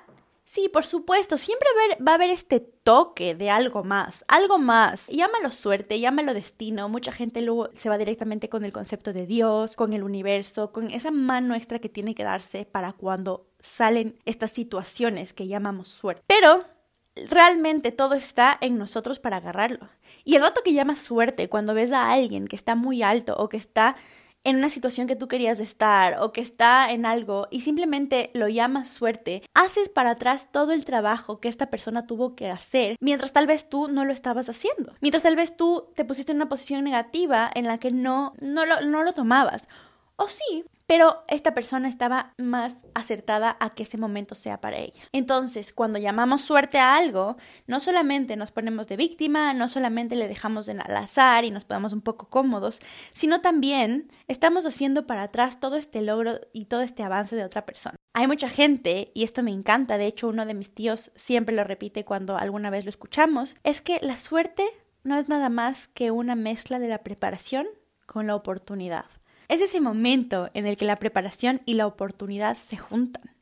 Sí, 0.52 0.68
por 0.68 0.84
supuesto, 0.84 1.38
siempre 1.38 1.66
va 2.06 2.12
a 2.12 2.14
haber 2.16 2.28
este 2.28 2.60
toque 2.60 3.34
de 3.34 3.48
algo 3.48 3.84
más, 3.84 4.22
algo 4.28 4.58
más. 4.58 5.06
Llámalo 5.06 5.50
suerte, 5.50 5.98
llámalo 5.98 6.34
destino. 6.34 6.90
Mucha 6.90 7.10
gente 7.10 7.40
luego 7.40 7.70
se 7.72 7.88
va 7.88 7.96
directamente 7.96 8.50
con 8.50 8.62
el 8.62 8.70
concepto 8.70 9.14
de 9.14 9.24
Dios, 9.24 9.76
con 9.76 9.94
el 9.94 10.02
universo, 10.02 10.70
con 10.70 10.90
esa 10.90 11.10
mano 11.10 11.54
extra 11.54 11.78
que 11.78 11.88
tiene 11.88 12.14
que 12.14 12.24
darse 12.24 12.66
para 12.66 12.92
cuando 12.92 13.46
salen 13.62 14.18
estas 14.24 14.50
situaciones 14.50 15.32
que 15.32 15.48
llamamos 15.48 15.88
suerte. 15.88 16.22
Pero 16.26 16.66
realmente 17.14 17.92
todo 17.92 18.14
está 18.14 18.56
en 18.60 18.78
nosotros 18.78 19.18
para 19.18 19.38
agarrarlo. 19.38 19.88
Y 20.24 20.36
el 20.36 20.42
rato 20.42 20.62
que 20.62 20.72
llamas 20.72 21.00
suerte, 21.00 21.48
cuando 21.48 21.74
ves 21.74 21.92
a 21.92 22.12
alguien 22.12 22.46
que 22.46 22.56
está 22.56 22.74
muy 22.74 23.02
alto 23.02 23.34
o 23.36 23.48
que 23.48 23.56
está 23.56 23.96
en 24.44 24.56
una 24.56 24.70
situación 24.70 25.06
que 25.06 25.16
tú 25.16 25.28
querías 25.28 25.60
estar 25.60 26.20
o 26.20 26.32
que 26.32 26.40
está 26.40 26.90
en 26.90 27.06
algo 27.06 27.46
y 27.50 27.60
simplemente 27.60 28.30
lo 28.34 28.48
llamas 28.48 28.88
suerte, 28.88 29.42
haces 29.54 29.88
para 29.88 30.12
atrás 30.12 30.50
todo 30.50 30.72
el 30.72 30.84
trabajo 30.84 31.38
que 31.40 31.48
esta 31.48 31.70
persona 31.70 32.06
tuvo 32.06 32.34
que 32.34 32.50
hacer 32.50 32.96
mientras 33.00 33.32
tal 33.32 33.46
vez 33.46 33.68
tú 33.68 33.88
no 33.88 34.04
lo 34.04 34.12
estabas 34.12 34.48
haciendo. 34.48 34.94
Mientras 35.00 35.22
tal 35.22 35.36
vez 35.36 35.56
tú 35.56 35.88
te 35.94 36.04
pusiste 36.04 36.32
en 36.32 36.36
una 36.36 36.48
posición 36.48 36.82
negativa 36.82 37.50
en 37.54 37.66
la 37.66 37.78
que 37.78 37.92
no, 37.92 38.34
no, 38.40 38.66
lo, 38.66 38.80
no 38.80 39.02
lo 39.04 39.12
tomabas. 39.12 39.68
O 40.16 40.28
sí, 40.28 40.64
pero 40.92 41.24
esta 41.26 41.54
persona 41.54 41.88
estaba 41.88 42.34
más 42.36 42.84
acertada 42.92 43.56
a 43.60 43.70
que 43.70 43.84
ese 43.84 43.96
momento 43.96 44.34
sea 44.34 44.60
para 44.60 44.76
ella. 44.76 45.02
Entonces, 45.12 45.72
cuando 45.72 45.98
llamamos 45.98 46.42
suerte 46.42 46.78
a 46.78 46.96
algo, 46.96 47.38
no 47.66 47.80
solamente 47.80 48.36
nos 48.36 48.50
ponemos 48.50 48.88
de 48.88 48.98
víctima, 48.98 49.54
no 49.54 49.68
solamente 49.68 50.16
le 50.16 50.28
dejamos 50.28 50.68
en 50.68 50.82
al 50.82 50.94
azar 50.94 51.46
y 51.46 51.50
nos 51.50 51.64
ponemos 51.64 51.94
un 51.94 52.02
poco 52.02 52.28
cómodos, 52.28 52.80
sino 53.14 53.40
también 53.40 54.10
estamos 54.28 54.66
haciendo 54.66 55.06
para 55.06 55.22
atrás 55.22 55.60
todo 55.60 55.76
este 55.76 56.02
logro 56.02 56.40
y 56.52 56.66
todo 56.66 56.82
este 56.82 57.02
avance 57.02 57.36
de 57.36 57.44
otra 57.44 57.64
persona. 57.64 57.96
Hay 58.12 58.26
mucha 58.26 58.50
gente, 58.50 59.12
y 59.14 59.24
esto 59.24 59.42
me 59.42 59.50
encanta, 59.50 59.96
de 59.96 60.08
hecho 60.08 60.28
uno 60.28 60.44
de 60.44 60.52
mis 60.52 60.74
tíos 60.74 61.10
siempre 61.14 61.56
lo 61.56 61.64
repite 61.64 62.04
cuando 62.04 62.36
alguna 62.36 62.68
vez 62.68 62.84
lo 62.84 62.90
escuchamos, 62.90 63.56
es 63.64 63.80
que 63.80 63.98
la 64.02 64.18
suerte 64.18 64.66
no 65.04 65.16
es 65.16 65.30
nada 65.30 65.48
más 65.48 65.88
que 65.88 66.10
una 66.10 66.34
mezcla 66.34 66.78
de 66.78 66.88
la 66.88 67.02
preparación 67.02 67.66
con 68.04 68.26
la 68.26 68.36
oportunidad. 68.36 69.06
Es 69.52 69.60
ese 69.60 69.82
momento 69.82 70.48
en 70.54 70.66
el 70.66 70.78
que 70.78 70.86
la 70.86 70.96
preparación 70.96 71.60
y 71.66 71.74
la 71.74 71.86
oportunidad 71.86 72.56
se 72.56 72.78
juntan 72.78 73.36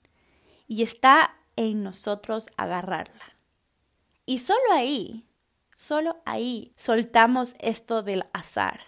y 0.66 0.82
está 0.82 1.36
en 1.54 1.84
nosotros 1.84 2.48
agarrarla. 2.56 3.36
Y 4.26 4.38
solo 4.38 4.72
ahí, 4.72 5.24
solo 5.76 6.20
ahí 6.24 6.72
soltamos 6.74 7.54
esto 7.60 8.02
del 8.02 8.24
azar. 8.32 8.80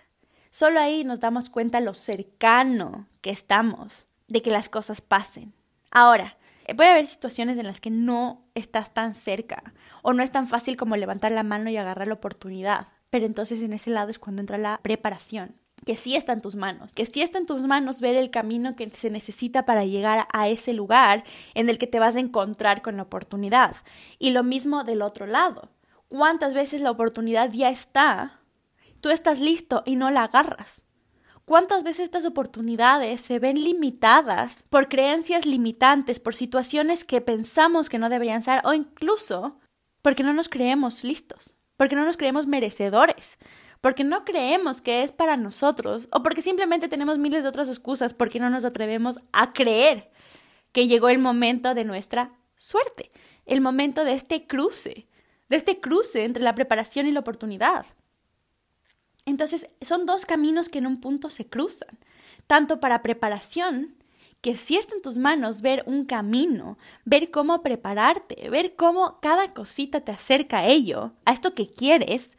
Solo 0.51 0.81
ahí 0.81 1.05
nos 1.05 1.21
damos 1.21 1.49
cuenta 1.49 1.79
lo 1.79 1.95
cercano 1.95 3.07
que 3.21 3.31
estamos 3.31 4.09
de 4.27 4.43
que 4.43 4.51
las 4.51 4.69
cosas 4.69 5.01
pasen. 5.01 5.55
Ahora, 5.93 6.39
puede 6.77 6.91
haber 6.91 7.07
situaciones 7.07 7.57
en 7.57 7.69
las 7.69 7.81
que 7.81 7.91
no 7.91 8.49
estás 8.57 8.95
tan 8.95 9.15
cerca 9.15 9.75
o 10.03 10.13
no 10.13 10.25
es 10.25 10.33
tan 10.33 10.49
fácil 10.49 10.77
como 10.77 10.97
levantar 10.97 11.31
la 11.31 11.45
mano 11.45 11.71
y 11.71 11.77
agarrar 11.77 12.09
la 12.09 12.15
oportunidad, 12.15 12.89
pero 13.11 13.27
entonces 13.27 13.63
en 13.63 13.75
ese 13.75 13.91
lado 13.91 14.11
es 14.11 14.19
cuando 14.19 14.41
entra 14.41 14.59
la 14.59 14.81
preparación 14.83 15.62
que 15.85 15.97
sí 15.97 16.15
está 16.15 16.33
en 16.33 16.41
tus 16.41 16.55
manos, 16.55 16.93
que 16.93 17.07
sí 17.07 17.23
está 17.23 17.39
en 17.39 17.47
tus 17.47 17.63
manos 17.63 18.01
ver 18.01 18.17
el 18.17 18.31
camino 18.31 18.77
que 18.77 18.89
se 18.91 19.11
necesita 19.11 19.65
para 19.65 19.85
llegar 19.85 20.27
a 20.33 20.49
ese 20.49 20.73
lugar 20.73 21.25
en 21.55 21.69
el 21.69 21.79
que 21.79 21.87
te 21.87 21.99
vas 21.99 22.17
a 22.17 22.21
encontrar 22.21 22.83
con 22.83 22.97
la 22.97 23.03
oportunidad. 23.03 23.77
Y 24.19 24.31
lo 24.31 24.43
mismo 24.43 24.85
del 24.85 25.03
otro 25.03 25.27
lado. 25.27 25.71
¿Cuántas 26.09 26.55
veces 26.55 26.81
la 26.81 26.91
oportunidad 26.91 27.51
ya 27.53 27.71
está? 27.71 28.41
Tú 29.01 29.09
estás 29.09 29.41
listo 29.41 29.83
y 29.87 29.97
no 29.97 30.11
la 30.11 30.25
agarras. 30.25 30.83
¿Cuántas 31.45 31.83
veces 31.83 32.05
estas 32.05 32.25
oportunidades 32.25 33.21
se 33.21 33.41
ven 33.41 33.63
limitadas 33.63 34.63
por 34.71 34.89
creencias 34.89 35.45
limitantes, 35.45 36.21
por 36.21 36.35
situaciones 36.35 37.05
que 37.05 37.21
pensamos 37.21 37.89
que 37.89 37.99
no 37.99 38.09
deberían 38.09 38.43
ser 38.43 38.61
o 38.65 38.75
incluso 38.75 39.59
porque 40.03 40.23
no 40.23 40.33
nos 40.35 40.49
creemos 40.49 41.03
listos, 41.03 41.55
porque 41.77 41.97
no 41.97 42.05
nos 42.05 42.17
creemos 42.17 42.47
merecedores, 42.47 43.39
porque 43.83 44.05
no 44.05 44.25
creemos 44.25 44.81
que 44.81 45.03
es 45.03 45.11
para 45.11 45.37
nosotros 45.37 46.09
o 46.13 46.23
porque 46.23 46.41
simplemente 46.41 46.89
tenemos 46.89 47.19
miles 47.19 47.43
de 47.43 47.49
otras 47.49 47.69
excusas 47.69 48.15
porque 48.15 48.39
no 48.39 48.49
nos 48.49 48.65
atrevemos 48.65 49.19
a 49.33 49.53
creer 49.53 50.11
que 50.71 50.87
llegó 50.87 51.09
el 51.09 51.19
momento 51.19 51.75
de 51.75 51.85
nuestra 51.85 52.33
suerte, 52.57 53.11
el 53.45 53.61
momento 53.61 54.05
de 54.05 54.13
este 54.13 54.47
cruce, 54.47 55.09
de 55.49 55.57
este 55.57 55.81
cruce 55.81 56.25
entre 56.25 56.45
la 56.45 56.55
preparación 56.55 57.09
y 57.09 57.13
la 57.13 57.21
oportunidad. 57.21 57.85
Entonces, 59.27 59.69
son 59.81 60.07
dos 60.07 60.27
caminos 60.27 60.69
que 60.69 60.79
en 60.79 60.87
un 60.87 61.01
punto 61.01 61.29
se 61.29 61.47
cruzan, 61.47 61.99
tanto 62.47 62.79
para 62.79 63.03
preparación, 63.03 63.97
que 64.41 64.57
si 64.57 64.77
está 64.77 64.95
en 64.95 65.03
tus 65.03 65.17
manos 65.17 65.61
ver 65.61 65.83
un 65.87 66.05
camino, 66.05 66.79
ver 67.05 67.33
cómo 67.33 67.63
prepararte, 67.63 68.49
ver 68.49 68.77
cómo 68.77 69.19
cada 69.21 69.53
cosita 69.53 70.03
te 70.03 70.13
acerca 70.13 70.61
a 70.61 70.67
ello, 70.67 71.13
a 71.25 71.33
esto 71.33 71.55
que 71.55 71.69
quieres, 71.69 72.37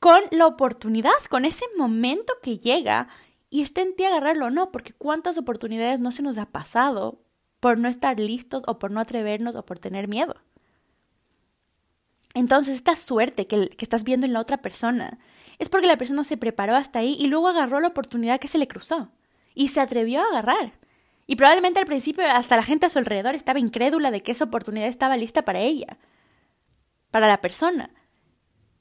con 0.00 0.20
la 0.30 0.46
oportunidad, 0.46 1.12
con 1.28 1.44
ese 1.44 1.64
momento 1.76 2.32
que 2.42 2.58
llega 2.58 3.08
y 3.50 3.60
está 3.60 3.82
en 3.82 3.94
ti 3.94 4.04
agarrarlo 4.04 4.46
o 4.46 4.50
no, 4.50 4.72
porque 4.72 4.94
cuántas 4.94 5.36
oportunidades 5.36 6.00
no 6.00 6.10
se 6.10 6.22
nos 6.22 6.38
ha 6.38 6.46
pasado 6.46 7.20
por 7.60 7.78
no 7.78 7.88
estar 7.88 8.18
listos 8.18 8.62
o 8.66 8.78
por 8.78 8.90
no 8.90 9.00
atrevernos 9.00 9.54
o 9.54 9.64
por 9.64 9.78
tener 9.78 10.08
miedo. 10.08 10.34
Entonces, 12.32 12.76
esta 12.76 12.96
suerte 12.96 13.46
que, 13.46 13.68
que, 13.68 13.84
estás 13.84 14.04
viendo 14.04 14.24
en 14.24 14.32
la 14.32 14.40
otra 14.40 14.58
persona 14.58 15.18
es 15.58 15.68
porque 15.68 15.88
la 15.88 15.98
persona 15.98 16.24
se 16.24 16.38
preparó 16.38 16.76
hasta 16.76 17.00
ahí 17.00 17.16
y 17.18 17.26
luego 17.26 17.48
agarró 17.48 17.80
la 17.80 17.88
oportunidad 17.88 18.40
que 18.40 18.48
se 18.48 18.58
le 18.58 18.68
cruzó 18.68 19.10
y 19.54 19.68
se 19.68 19.80
atrevió 19.80 20.22
a 20.22 20.28
agarrar. 20.28 20.72
Y 21.26 21.36
probablemente 21.36 21.80
al 21.80 21.86
principio 21.86 22.24
hasta 22.26 22.56
la 22.56 22.62
gente 22.62 22.86
a 22.86 22.88
su 22.88 22.98
alrededor 22.98 23.34
estaba 23.34 23.58
incrédula 23.58 24.10
de 24.10 24.22
que 24.22 24.32
esa 24.32 24.44
oportunidad 24.44 24.88
estaba 24.88 25.16
lista 25.16 25.42
para 25.42 25.60
ella, 25.60 25.98
para 27.10 27.28
la 27.28 27.40
persona. 27.40 27.90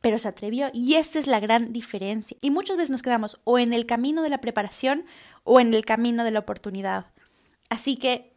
Pero 0.01 0.19
se 0.19 0.27
atrevió 0.27 0.69
y 0.73 0.95
esa 0.95 1.19
es 1.19 1.27
la 1.27 1.39
gran 1.39 1.73
diferencia. 1.73 2.37
Y 2.41 2.51
muchas 2.51 2.77
veces 2.77 2.89
nos 2.89 3.01
quedamos 3.01 3.39
o 3.43 3.59
en 3.59 3.73
el 3.73 3.85
camino 3.85 4.23
de 4.23 4.29
la 4.29 4.41
preparación 4.41 5.05
o 5.43 5.59
en 5.59 5.73
el 5.73 5.85
camino 5.85 6.23
de 6.23 6.31
la 6.31 6.39
oportunidad. 6.39 7.07
Así 7.69 7.97
que 7.97 8.33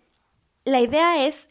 la 0.65 0.81
idea 0.81 1.27
es 1.27 1.49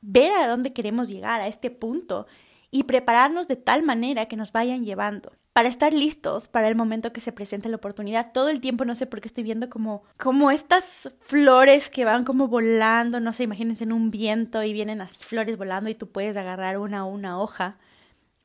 ver 0.00 0.32
a 0.32 0.46
dónde 0.46 0.72
queremos 0.72 1.08
llegar, 1.08 1.40
a 1.40 1.48
este 1.48 1.70
punto, 1.70 2.26
y 2.70 2.84
prepararnos 2.84 3.48
de 3.48 3.56
tal 3.56 3.82
manera 3.82 4.26
que 4.26 4.36
nos 4.36 4.52
vayan 4.52 4.84
llevando 4.84 5.32
para 5.58 5.68
estar 5.68 5.92
listos 5.92 6.46
para 6.46 6.68
el 6.68 6.76
momento 6.76 7.12
que 7.12 7.20
se 7.20 7.32
presente 7.32 7.68
la 7.68 7.76
oportunidad. 7.76 8.30
Todo 8.32 8.48
el 8.48 8.60
tiempo 8.60 8.84
no 8.84 8.94
sé 8.94 9.06
por 9.06 9.20
qué 9.20 9.26
estoy 9.26 9.42
viendo 9.42 9.68
como, 9.68 10.04
como 10.16 10.52
estas 10.52 11.10
flores 11.20 11.90
que 11.90 12.04
van 12.04 12.24
como 12.24 12.46
volando, 12.46 13.18
no 13.18 13.32
sé, 13.32 13.42
imagínense 13.42 13.82
en 13.84 13.92
un 13.92 14.10
viento 14.10 14.62
y 14.62 14.72
vienen 14.72 15.00
así 15.00 15.18
flores 15.20 15.58
volando 15.58 15.90
y 15.90 15.96
tú 15.96 16.10
puedes 16.10 16.36
agarrar 16.36 16.78
una 16.78 17.04
o 17.04 17.08
una 17.10 17.40
hoja. 17.40 17.78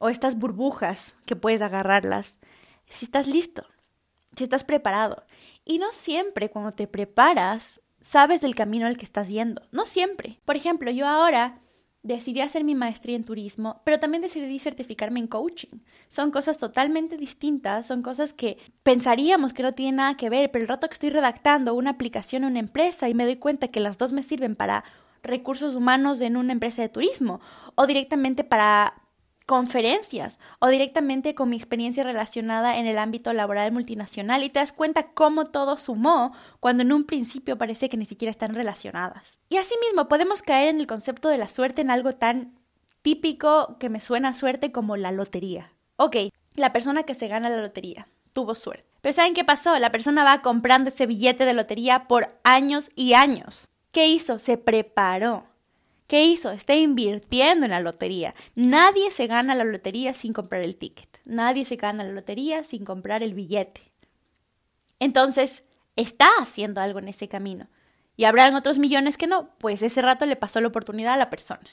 O 0.03 0.10
estas 0.10 0.38
burbujas 0.38 1.13
que 1.25 1.38
puedes 1.38 1.62
agarrarlas. 1.62 2.38
Si 2.89 3.05
estás 3.05 3.25
listo, 3.25 3.65
si 4.36 4.43
estás 4.43 4.65
preparado. 4.65 5.24
Y 5.63 5.79
no 5.79 5.93
siempre 5.93 6.50
cuando 6.50 6.74
te 6.74 6.88
preparas 6.88 7.79
sabes 8.01 8.41
del 8.41 8.53
camino 8.53 8.86
al 8.86 8.98
que 8.98 9.05
estás 9.05 9.29
yendo. 9.29 9.62
No 9.72 9.86
siempre. 9.86 10.41
Por 10.43 10.57
ejemplo, 10.57 10.91
yo 10.91 11.07
ahora 11.07 11.62
decidí 12.01 12.41
hacer 12.41 12.65
mi 12.65 12.75
maestría 12.75 13.15
en 13.15 13.24
turismo, 13.24 13.81
pero 13.86 13.98
también 13.98 14.22
decidí 14.22 14.60
certificarme 14.60 15.22
en 15.22 15.27
coaching. 15.27 15.79
Son 16.10 16.31
cosas 16.31 16.57
totalmente 16.57 17.15
distintas, 17.15 17.88
son 17.88 18.01
cosas 18.01 18.33
que 18.33 18.57
pensaríamos 18.83 19.53
que 19.53 19.63
no 19.63 19.74
tienen 19.74 19.95
nada 19.95 20.17
que 20.17 20.29
ver, 20.29 20.51
pero 20.51 20.63
el 20.63 20.67
rato 20.67 20.89
que 20.89 20.95
estoy 20.95 21.12
redactando 21.12 21.75
una 21.75 21.91
aplicación 21.91 22.43
en 22.43 22.50
una 22.50 22.60
empresa 22.60 23.07
y 23.07 23.13
me 23.13 23.24
doy 23.24 23.38
cuenta 23.38 23.69
que 23.69 23.79
las 23.79 23.98
dos 23.98 24.12
me 24.12 24.22
sirven 24.22 24.57
para 24.57 24.83
recursos 25.24 25.75
humanos 25.75 26.19
en 26.19 26.36
una 26.36 26.51
empresa 26.51 26.81
de 26.81 26.89
turismo 26.89 27.39
o 27.75 27.88
directamente 27.88 28.43
para 28.43 29.02
conferencias 29.45 30.39
o 30.59 30.67
directamente 30.67 31.35
con 31.35 31.50
mi 31.50 31.57
experiencia 31.57 32.03
relacionada 32.03 32.77
en 32.77 32.88
el 32.88 32.97
ámbito 32.97 33.33
laboral 33.33 33.71
multinacional 33.71 34.43
y 34.43 34.50
te 34.50 34.59
das 34.59 34.71
cuenta 34.71 35.12
cómo 35.13 35.45
todo 35.45 35.77
sumó 35.77 36.33
cuando 36.59 36.83
en 36.83 36.93
un 36.93 37.03
principio 37.03 37.57
parece 37.57 37.89
que 37.89 37.97
ni 37.97 38.05
siquiera 38.05 38.31
están 38.31 38.55
relacionadas. 38.55 39.33
Y 39.50 39.57
asimismo 39.57 40.07
podemos 40.07 40.41
caer 40.41 40.69
en 40.69 40.79
el 40.79 40.88
concepto 40.88 41.29
de 41.29 41.38
la 41.38 41.47
suerte 41.47 41.81
en 41.81 41.91
algo 41.91 42.13
tan 42.13 42.59
típico 43.01 43.77
que 43.79 43.89
me 43.89 44.01
suena 44.01 44.29
a 44.29 44.33
suerte 44.33 44.71
como 44.71 44.97
la 44.97 45.12
lotería. 45.12 45.73
Ok, 45.97 46.15
la 46.55 46.73
persona 46.73 47.03
que 47.03 47.13
se 47.13 47.27
gana 47.27 47.50
la 47.50 47.62
lotería 47.62 48.07
tuvo 48.31 48.55
suerte. 48.55 48.85
Pero 49.01 49.13
¿saben 49.13 49.33
qué 49.33 49.43
pasó? 49.43 49.77
La 49.79 49.91
persona 49.91 50.23
va 50.23 50.41
comprando 50.41 50.89
ese 50.89 51.05
billete 51.05 51.45
de 51.45 51.53
lotería 51.53 52.07
por 52.07 52.39
años 52.43 52.89
y 52.95 53.13
años. 53.13 53.67
¿Qué 53.91 54.07
hizo? 54.07 54.39
Se 54.39 54.57
preparó 54.57 55.43
¿Qué 56.13 56.25
hizo? 56.25 56.51
Está 56.51 56.75
invirtiendo 56.75 57.65
en 57.65 57.72
la 57.72 57.79
lotería. 57.79 58.36
Nadie 58.53 59.10
se 59.10 59.25
gana 59.25 59.55
la 59.55 59.63
lotería 59.63 60.13
sin 60.13 60.32
comprar 60.32 60.62
el 60.62 60.75
ticket. 60.75 61.20
Nadie 61.25 61.65
se 61.65 61.75
gana 61.75 62.03
la 62.03 62.12
lotería 62.12 62.63
sin 62.63 62.86
comprar 62.86 63.24
el 63.24 63.34
billete. 63.34 63.82
Entonces, 65.00 65.63
está 65.96 66.29
haciendo 66.39 66.82
algo 66.82 67.00
en 67.00 67.08
ese 67.08 67.27
camino. 67.27 67.67
¿Y 68.15 68.25
habrán 68.25 68.53
otros 68.53 68.77
millones 68.77 69.17
que 69.17 69.25
no? 69.25 69.50
Pues 69.58 69.82
ese 69.82 70.03
rato 70.03 70.27
le 70.27 70.36
pasó 70.36 70.62
la 70.62 70.67
oportunidad 70.67 71.15
a 71.15 71.17
la 71.17 71.32
persona. 71.32 71.67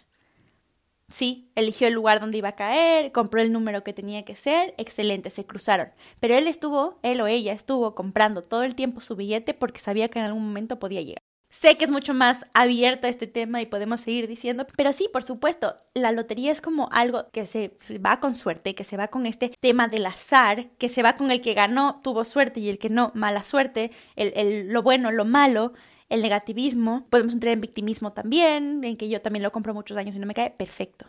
Sí, 1.10 1.52
eligió 1.54 1.86
el 1.86 1.92
lugar 1.92 2.20
donde 2.20 2.38
iba 2.38 2.48
a 2.48 2.56
caer, 2.56 3.12
compró 3.12 3.42
el 3.42 3.52
número 3.52 3.84
que 3.84 3.92
tenía 3.92 4.24
que 4.24 4.36
ser, 4.36 4.72
excelente, 4.78 5.28
se 5.28 5.44
cruzaron. 5.44 5.90
Pero 6.18 6.34
él 6.34 6.48
estuvo, 6.48 6.98
él 7.02 7.20
o 7.20 7.26
ella 7.26 7.52
estuvo 7.52 7.94
comprando 7.94 8.40
todo 8.40 8.62
el 8.62 8.74
tiempo 8.74 9.02
su 9.02 9.16
billete 9.16 9.52
porque 9.52 9.80
sabía 9.80 10.08
que 10.08 10.18
en 10.18 10.24
algún 10.24 10.46
momento 10.46 10.78
podía 10.78 11.02
llegar. 11.02 11.29
Sé 11.50 11.76
que 11.76 11.84
es 11.84 11.90
mucho 11.90 12.14
más 12.14 12.46
abierta 12.54 13.08
este 13.08 13.26
tema 13.26 13.60
y 13.60 13.66
podemos 13.66 14.02
seguir 14.02 14.28
diciendo, 14.28 14.68
pero 14.76 14.92
sí, 14.92 15.10
por 15.12 15.24
supuesto, 15.24 15.76
la 15.94 16.12
lotería 16.12 16.52
es 16.52 16.60
como 16.60 16.88
algo 16.92 17.26
que 17.32 17.44
se 17.44 17.76
va 18.04 18.20
con 18.20 18.36
suerte, 18.36 18.76
que 18.76 18.84
se 18.84 18.96
va 18.96 19.08
con 19.08 19.26
este 19.26 19.52
tema 19.58 19.88
del 19.88 20.06
azar, 20.06 20.70
que 20.78 20.88
se 20.88 21.02
va 21.02 21.16
con 21.16 21.32
el 21.32 21.42
que 21.42 21.54
ganó 21.54 22.00
tuvo 22.04 22.24
suerte 22.24 22.60
y 22.60 22.68
el 22.68 22.78
que 22.78 22.88
no 22.88 23.10
mala 23.16 23.42
suerte, 23.42 23.90
el, 24.14 24.68
lo 24.68 24.84
bueno, 24.84 25.10
lo 25.10 25.24
malo, 25.24 25.72
el 26.08 26.22
negativismo. 26.22 27.08
Podemos 27.10 27.34
entrar 27.34 27.52
en 27.52 27.60
victimismo 27.60 28.12
también, 28.12 28.84
en 28.84 28.96
que 28.96 29.08
yo 29.08 29.20
también 29.20 29.42
lo 29.42 29.50
compro 29.50 29.74
muchos 29.74 29.96
años 29.96 30.14
y 30.14 30.20
no 30.20 30.26
me 30.26 30.34
cae, 30.34 30.50
perfecto. 30.50 31.06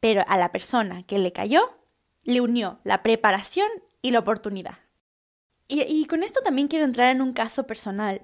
Pero 0.00 0.22
a 0.28 0.36
la 0.36 0.52
persona 0.52 1.02
que 1.04 1.18
le 1.18 1.32
cayó, 1.32 1.78
le 2.24 2.42
unió 2.42 2.78
la 2.84 3.02
preparación 3.02 3.68
y 4.02 4.10
la 4.10 4.18
oportunidad. 4.18 4.80
Y, 5.68 6.04
con 6.06 6.22
esto 6.22 6.40
también 6.42 6.68
quiero 6.68 6.84
entrar 6.84 7.10
en 7.10 7.22
un 7.22 7.32
caso 7.32 7.66
personal. 7.66 8.22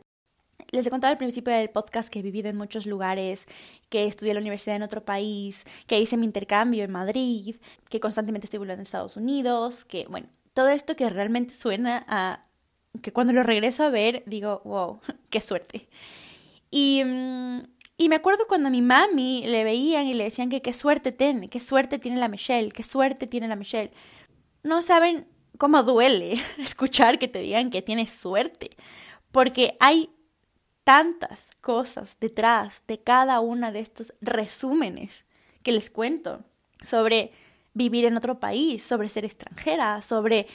Les 0.70 0.86
he 0.86 0.90
contado 0.90 1.10
al 1.10 1.18
principio 1.18 1.52
del 1.52 1.70
podcast 1.70 2.08
que 2.08 2.20
he 2.20 2.22
vivido 2.22 2.48
en 2.48 2.56
muchos 2.56 2.86
lugares, 2.86 3.46
que 3.88 4.06
estudié 4.06 4.30
en 4.30 4.36
la 4.36 4.40
universidad 4.40 4.76
en 4.76 4.82
otro 4.82 5.04
país, 5.04 5.64
que 5.86 6.00
hice 6.00 6.16
mi 6.16 6.26
intercambio 6.26 6.84
en 6.84 6.92
Madrid, 6.92 7.56
que 7.88 8.00
constantemente 8.00 8.46
estoy 8.46 8.58
volviendo 8.58 8.80
en 8.80 8.86
Estados 8.86 9.16
Unidos, 9.16 9.84
que 9.84 10.06
bueno, 10.08 10.28
todo 10.54 10.68
esto 10.68 10.96
que 10.96 11.08
realmente 11.10 11.54
suena 11.54 12.04
a 12.08 12.44
que 13.00 13.12
cuando 13.12 13.32
lo 13.32 13.42
regreso 13.42 13.84
a 13.84 13.90
ver 13.90 14.22
digo, 14.26 14.60
wow, 14.64 15.00
qué 15.30 15.40
suerte. 15.40 15.88
Y, 16.70 17.02
mm, 17.04 17.62
y 17.96 18.08
me 18.08 18.16
acuerdo 18.16 18.46
cuando 18.48 18.68
a 18.68 18.70
mi 18.70 18.82
mami 18.82 19.44
le 19.46 19.64
veían 19.64 20.06
y 20.06 20.14
le 20.14 20.24
decían 20.24 20.50
que 20.50 20.62
qué 20.62 20.72
suerte 20.72 21.12
tiene, 21.12 21.48
qué 21.48 21.60
suerte 21.60 21.98
tiene 21.98 22.18
la 22.18 22.28
Michelle, 22.28 22.72
qué 22.72 22.82
suerte 22.82 23.26
tiene 23.26 23.48
la 23.48 23.56
Michelle. 23.56 23.92
No 24.62 24.82
saben 24.82 25.26
cómo 25.58 25.82
duele 25.82 26.40
escuchar 26.58 27.18
que 27.18 27.28
te 27.28 27.38
digan 27.40 27.70
que 27.70 27.82
tienes 27.82 28.10
suerte, 28.10 28.76
porque 29.30 29.76
hay 29.80 30.10
tantas 30.84 31.48
cosas 31.60 32.16
detrás 32.20 32.82
de 32.86 33.00
cada 33.00 33.40
una 33.40 33.72
de 33.72 33.80
estos 33.80 34.14
resúmenes 34.20 35.24
que 35.62 35.72
les 35.72 35.90
cuento 35.90 36.40
sobre 36.80 37.32
vivir 37.74 38.04
en 38.04 38.16
otro 38.16 38.40
país, 38.40 38.82
sobre 38.82 39.08
ser 39.08 39.24
extranjera, 39.24 40.02
sobre 40.02 40.46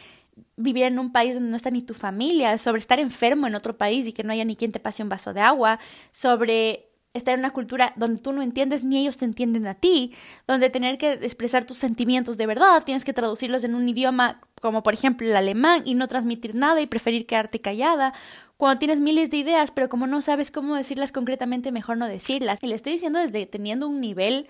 vivir 0.55 0.83
en 0.83 0.99
un 0.99 1.11
país 1.11 1.33
donde 1.33 1.49
no 1.49 1.55
está 1.55 1.71
ni 1.71 1.81
tu 1.81 1.93
familia, 1.93 2.57
sobre 2.57 2.79
estar 2.79 2.99
enfermo 2.99 3.47
en 3.47 3.55
otro 3.55 3.77
país 3.77 4.05
y 4.07 4.13
que 4.13 4.23
no 4.23 4.31
haya 4.31 4.45
ni 4.45 4.55
quien 4.55 4.71
te 4.71 4.79
pase 4.79 5.01
un 5.01 5.09
vaso 5.09 5.33
de 5.33 5.41
agua, 5.41 5.79
sobre 6.11 6.87
estar 7.13 7.33
en 7.33 7.39
una 7.39 7.51
cultura 7.51 7.93
donde 7.95 8.21
tú 8.21 8.31
no 8.31 8.41
entiendes 8.41 8.83
ni 8.83 8.99
ellos 8.99 9.17
te 9.17 9.25
entienden 9.25 9.65
a 9.65 9.75
ti, 9.75 10.13
donde 10.47 10.69
tener 10.69 10.97
que 10.97 11.13
expresar 11.13 11.65
tus 11.65 11.77
sentimientos 11.77 12.37
de 12.37 12.45
verdad, 12.45 12.83
tienes 12.83 13.05
que 13.05 13.13
traducirlos 13.13 13.63
en 13.63 13.73
un 13.73 13.89
idioma 13.89 14.41
como 14.61 14.83
por 14.83 14.93
ejemplo 14.93 15.27
el 15.27 15.35
alemán 15.35 15.81
y 15.85 15.95
no 15.95 16.07
transmitir 16.07 16.53
nada 16.53 16.81
y 16.81 16.87
preferir 16.87 17.25
quedarte 17.25 17.59
callada, 17.59 18.13
cuando 18.57 18.79
tienes 18.79 18.99
miles 18.99 19.29
de 19.29 19.37
ideas, 19.37 19.71
pero 19.71 19.87
como 19.87 20.07
no 20.07 20.21
sabes 20.21 20.51
cómo 20.51 20.75
decirlas 20.75 21.11
concretamente, 21.11 21.71
mejor 21.71 21.97
no 21.97 22.07
decirlas. 22.07 22.59
Y 22.61 22.67
le 22.67 22.75
estoy 22.75 22.93
diciendo 22.93 23.19
desde 23.19 23.45
teniendo 23.45 23.87
un 23.87 24.01
nivel 24.01 24.47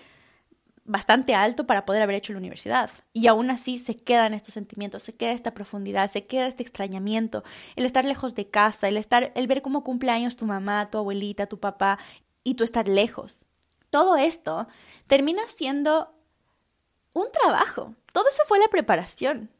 bastante 0.88 1.34
alto 1.34 1.66
para 1.66 1.84
poder 1.84 2.02
haber 2.02 2.16
hecho 2.16 2.32
la 2.32 2.38
universidad. 2.38 2.90
Y 3.12 3.26
aún 3.26 3.50
así 3.50 3.78
se 3.78 3.96
quedan 3.96 4.32
estos 4.32 4.54
sentimientos, 4.54 5.02
se 5.02 5.14
queda 5.14 5.32
esta 5.32 5.52
profundidad, 5.52 6.10
se 6.10 6.26
queda 6.26 6.46
este 6.46 6.62
extrañamiento, 6.62 7.44
el 7.76 7.84
estar 7.84 8.06
lejos 8.06 8.34
de 8.34 8.48
casa, 8.48 8.88
el 8.88 8.96
estar, 8.96 9.30
el 9.34 9.46
ver 9.46 9.60
cómo 9.60 9.84
cumple 9.84 10.10
años 10.10 10.36
tu 10.36 10.46
mamá, 10.46 10.90
tu 10.90 10.96
abuelita, 10.96 11.46
tu 11.46 11.60
papá, 11.60 11.98
y 12.42 12.54
tú 12.54 12.64
estar 12.64 12.88
lejos. 12.88 13.44
Todo 13.90 14.16
esto 14.16 14.68
termina 15.06 15.46
siendo 15.48 16.14
un 17.12 17.30
trabajo. 17.30 17.94
Todo 18.12 18.28
eso 18.30 18.42
fue 18.46 18.58
la 18.58 18.68
preparación. 18.68 19.50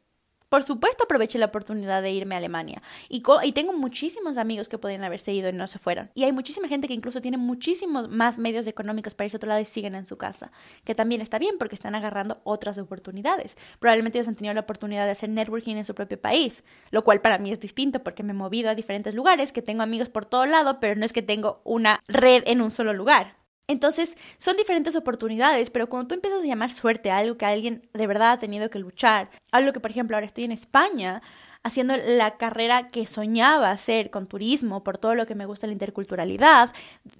Por 0.49 0.63
supuesto 0.63 1.03
aproveché 1.03 1.37
la 1.37 1.45
oportunidad 1.45 2.01
de 2.01 2.11
irme 2.11 2.33
a 2.33 2.39
Alemania 2.39 2.81
y, 3.07 3.21
tengo 3.53 3.73
muchísimos 3.73 4.37
amigos 4.37 4.67
que 4.67 4.79
podrían 4.79 5.03
haberse 5.03 5.31
ido 5.31 5.47
y 5.49 5.53
no 5.53 5.67
se 5.67 5.77
fueron. 5.77 6.09
Y 6.15 6.23
hay 6.23 6.31
muchísima 6.31 6.67
gente 6.67 6.87
que 6.87 6.95
incluso 6.95 7.21
tiene 7.21 7.37
muchísimos 7.37 8.09
más 8.09 8.39
medios 8.39 8.65
económicos 8.65 9.13
para 9.13 9.25
irse 9.25 9.37
a 9.37 9.39
otro 9.39 9.49
lado 9.49 9.61
y 9.61 9.65
siguen 9.65 9.93
en 9.93 10.07
su 10.07 10.17
casa, 10.17 10.51
que 10.83 10.95
también 10.95 11.21
está 11.21 11.37
bien 11.37 11.57
porque 11.59 11.75
están 11.75 11.93
agarrando 11.93 12.41
otras 12.43 12.79
oportunidades. 12.79 13.57
Probablemente 13.79 14.17
ellos 14.17 14.27
han 14.27 14.35
tenido 14.35 14.55
la 14.55 14.61
oportunidad 14.61 15.05
de 15.05 15.11
hacer 15.11 15.29
networking 15.29 15.75
en 15.75 15.85
su 15.85 15.93
propio 15.93 16.19
país, 16.19 16.63
lo 16.89 17.03
cual 17.03 17.21
para 17.21 17.37
mí 17.37 17.51
es 17.51 17.59
distinto 17.59 18.03
porque 18.03 18.23
me 18.23 18.31
he 18.31 18.35
movido 18.35 18.71
a 18.71 18.75
diferentes 18.75 19.13
lugares, 19.13 19.51
que 19.51 19.61
tengo 19.61 19.83
amigos 19.83 20.09
por 20.09 20.25
todo 20.25 20.47
lado, 20.47 20.79
pero 20.79 20.95
no 20.95 21.05
es 21.05 21.13
que 21.13 21.21
tengo 21.21 21.61
una 21.63 22.01
red 22.07 22.41
en 22.47 22.61
un 22.61 22.71
solo 22.71 22.93
lugar. 22.93 23.37
Entonces, 23.69 24.17
son 24.39 24.57
diferentes 24.57 24.95
oportunidades, 24.95 25.69
pero 25.69 25.87
cuando 25.87 26.07
tú 26.07 26.15
empiezas 26.15 26.41
a 26.41 26.47
llamar 26.47 26.73
suerte 26.73 27.11
a 27.11 27.19
algo 27.19 27.37
que 27.37 27.45
alguien 27.45 27.87
de 27.93 28.07
verdad 28.07 28.31
ha 28.31 28.39
tenido 28.39 28.71
que 28.71 28.79
luchar, 28.79 29.29
algo 29.51 29.73
que, 29.73 29.79
por 29.79 29.91
ejemplo, 29.91 30.17
ahora 30.17 30.25
estoy 30.25 30.45
en 30.45 30.51
España, 30.51 31.21
haciendo 31.61 31.95
la 31.95 32.37
carrera 32.37 32.89
que 32.89 33.05
soñaba 33.05 33.69
hacer 33.69 34.09
con 34.09 34.25
turismo, 34.25 34.83
por 34.83 34.97
todo 34.97 35.13
lo 35.13 35.27
que 35.27 35.35
me 35.35 35.45
gusta 35.45 35.67
la 35.67 35.73
interculturalidad, 35.73 36.73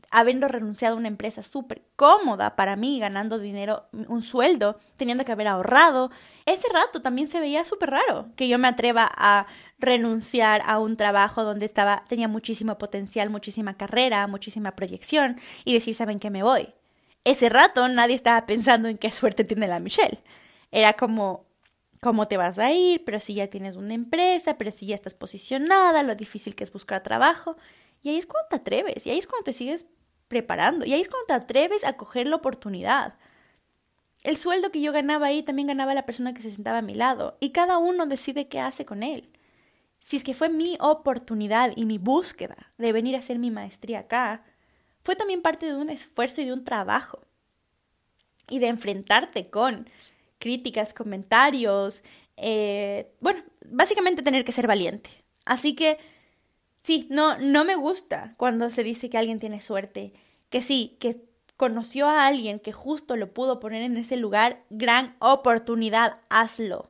habiendo 0.10 0.48
renunciado 0.48 0.96
a 0.96 0.98
una 0.98 1.08
empresa 1.08 1.44
súper 1.44 1.84
cómoda 1.96 2.56
para 2.56 2.76
mí, 2.76 3.00
ganando 3.00 3.38
dinero, 3.38 3.84
un 3.92 4.24
sueldo, 4.24 4.80
teniendo 4.98 5.26
que 5.26 5.34
haber 5.34 5.50
ahorrado, 5.50 6.10
ese 6.48 6.68
rato 6.74 7.00
también 7.00 7.28
se 7.28 7.40
veía 7.40 7.64
súper 7.64 7.92
raro 7.92 8.30
que 8.36 8.48
yo 8.48 8.58
me 8.58 8.68
atreva 8.68 9.08
a 9.14 9.46
renunciar 9.80 10.62
a 10.66 10.80
un 10.80 10.98
trabajo 10.98 11.44
donde 11.44 11.66
estaba, 11.66 12.04
tenía 12.08 12.28
muchísimo 12.28 12.78
potencial, 12.78 13.30
muchísima 13.30 13.78
carrera, 13.78 14.28
muchísima 14.28 14.76
proyección 14.76 15.40
y 15.64 15.74
decir, 15.74 15.96
¿saben 15.96 16.20
qué 16.20 16.30
me 16.30 16.44
voy? 16.44 16.74
Ese 17.24 17.50
rato 17.50 17.88
nadie 17.88 18.16
estaba 18.16 18.46
pensando 18.46 18.88
en 18.88 18.98
qué 18.98 19.12
suerte 19.12 19.44
tiene 19.44 19.68
la 19.68 19.80
Michelle. 19.80 20.22
Era 20.72 20.94
como, 20.94 21.46
¿cómo 22.02 22.28
te 22.28 22.38
vas 22.38 22.60
a 22.60 22.72
ir? 22.72 23.04
Pero 23.06 23.20
si 23.20 23.34
ya 23.34 23.48
tienes 23.48 23.76
una 23.76 23.94
empresa, 23.94 24.58
pero 24.58 24.72
si 24.72 24.86
ya 24.88 24.96
estás 24.96 25.16
posicionada, 25.16 26.04
lo 26.04 26.16
difícil 26.16 26.56
que 26.56 26.64
es 26.64 26.72
buscar 26.72 27.02
trabajo. 27.02 27.56
Y 28.02 28.10
ahí 28.10 28.18
es 28.18 28.26
cuando 28.26 28.48
te 28.50 28.56
atreves, 28.58 29.06
y 29.08 29.12
ahí 29.12 29.18
es 29.18 29.28
cuando 29.28 29.44
te 29.44 29.54
sigues 29.54 29.86
preparando, 30.28 30.86
y 30.86 30.94
ahí 30.94 31.02
es 31.02 31.10
cuando 31.10 31.28
te 31.28 31.34
atreves 31.34 31.84
a 31.84 31.94
coger 31.94 32.28
la 32.28 32.38
oportunidad. 32.38 33.16
El 34.24 34.38
sueldo 34.38 34.72
que 34.72 34.82
yo 34.82 34.92
ganaba 34.94 35.28
ahí 35.28 35.44
también 35.44 35.68
ganaba 35.68 35.94
la 35.94 36.06
persona 36.06 36.34
que 36.34 36.42
se 36.42 36.52
sentaba 36.52 36.78
a 36.80 36.82
mi 36.82 36.94
lado, 36.94 37.38
y 37.42 37.52
cada 37.52 37.78
uno 37.78 38.06
decide 38.06 38.48
qué 38.48 38.60
hace 38.60 38.86
con 38.86 39.04
él 39.04 39.30
si 40.00 40.18
es 40.18 40.24
que 40.24 40.34
fue 40.34 40.50
mi 40.50 40.78
oportunidad 40.80 41.74
y 41.76 41.86
mi 41.86 41.98
búsqueda 41.98 42.72
de 42.78 42.92
venir 42.92 43.16
a 43.16 43.20
hacer 43.20 43.38
mi 43.38 43.52
maestría 43.52 44.00
acá, 44.00 44.44
fue 45.04 45.16
también 45.16 45.42
parte 45.42 45.66
de 45.66 45.76
un 45.76 45.90
esfuerzo 45.90 46.42
y 46.42 46.46
de 46.46 46.54
un 46.54 46.64
trabajo. 46.64 47.20
Y 48.50 48.60
de 48.60 48.68
enfrentarte 48.68 49.50
con 49.50 49.88
críticas, 50.40 50.94
comentarios, 50.94 52.04
eh, 52.38 53.12
bueno, 53.20 53.44
básicamente 53.70 54.24
tener 54.24 54.44
que 54.44 54.52
ser 54.52 54.66
valiente. 54.66 55.10
Así 55.46 55.76
que 55.76 56.00
sí, 56.80 57.08
no, 57.12 57.38
no 57.38 57.66
me 57.66 57.76
gusta 57.76 58.34
cuando 58.38 58.72
se 58.72 58.84
dice 58.84 59.10
que 59.10 59.18
alguien 59.18 59.40
tiene 59.40 59.62
suerte, 59.62 60.14
que 60.50 60.62
sí, 60.62 60.98
que 61.00 61.30
conoció 61.58 62.08
a 62.08 62.26
alguien 62.26 62.60
que 62.60 62.72
justo 62.72 63.18
lo 63.18 63.34
pudo 63.34 63.60
poner 63.60 63.82
en 63.82 63.98
ese 63.98 64.16
lugar, 64.16 64.64
gran 64.70 65.16
oportunidad, 65.20 66.22
hazlo. 66.30 66.90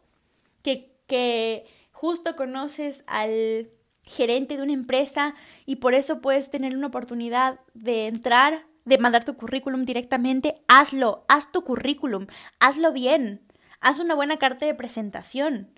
Que, 0.62 0.92
que 1.08 1.66
justo 2.00 2.38
conoces 2.38 3.04
al 3.08 3.70
gerente 4.04 4.56
de 4.56 4.64
una 4.64 4.72
empresa 4.72 5.36
y 5.66 5.78
por 5.78 5.94
eso 5.94 6.22
puedes 6.22 6.50
tener 6.50 6.74
una 6.74 6.88
oportunidad 6.88 7.60
de 7.74 8.08
entrar, 8.08 8.66
de 8.86 8.98
mandar 9.00 9.26
tu 9.26 9.36
currículum 9.36 9.84
directamente, 9.84 10.64
hazlo, 10.70 11.26
haz 11.28 11.52
tu 11.52 11.66
currículum, 11.66 12.28
hazlo 12.62 12.94
bien, 12.94 13.42
haz 13.82 14.00
una 14.00 14.16
buena 14.16 14.38
carta 14.38 14.66
de 14.66 14.74
presentación. 14.76 15.74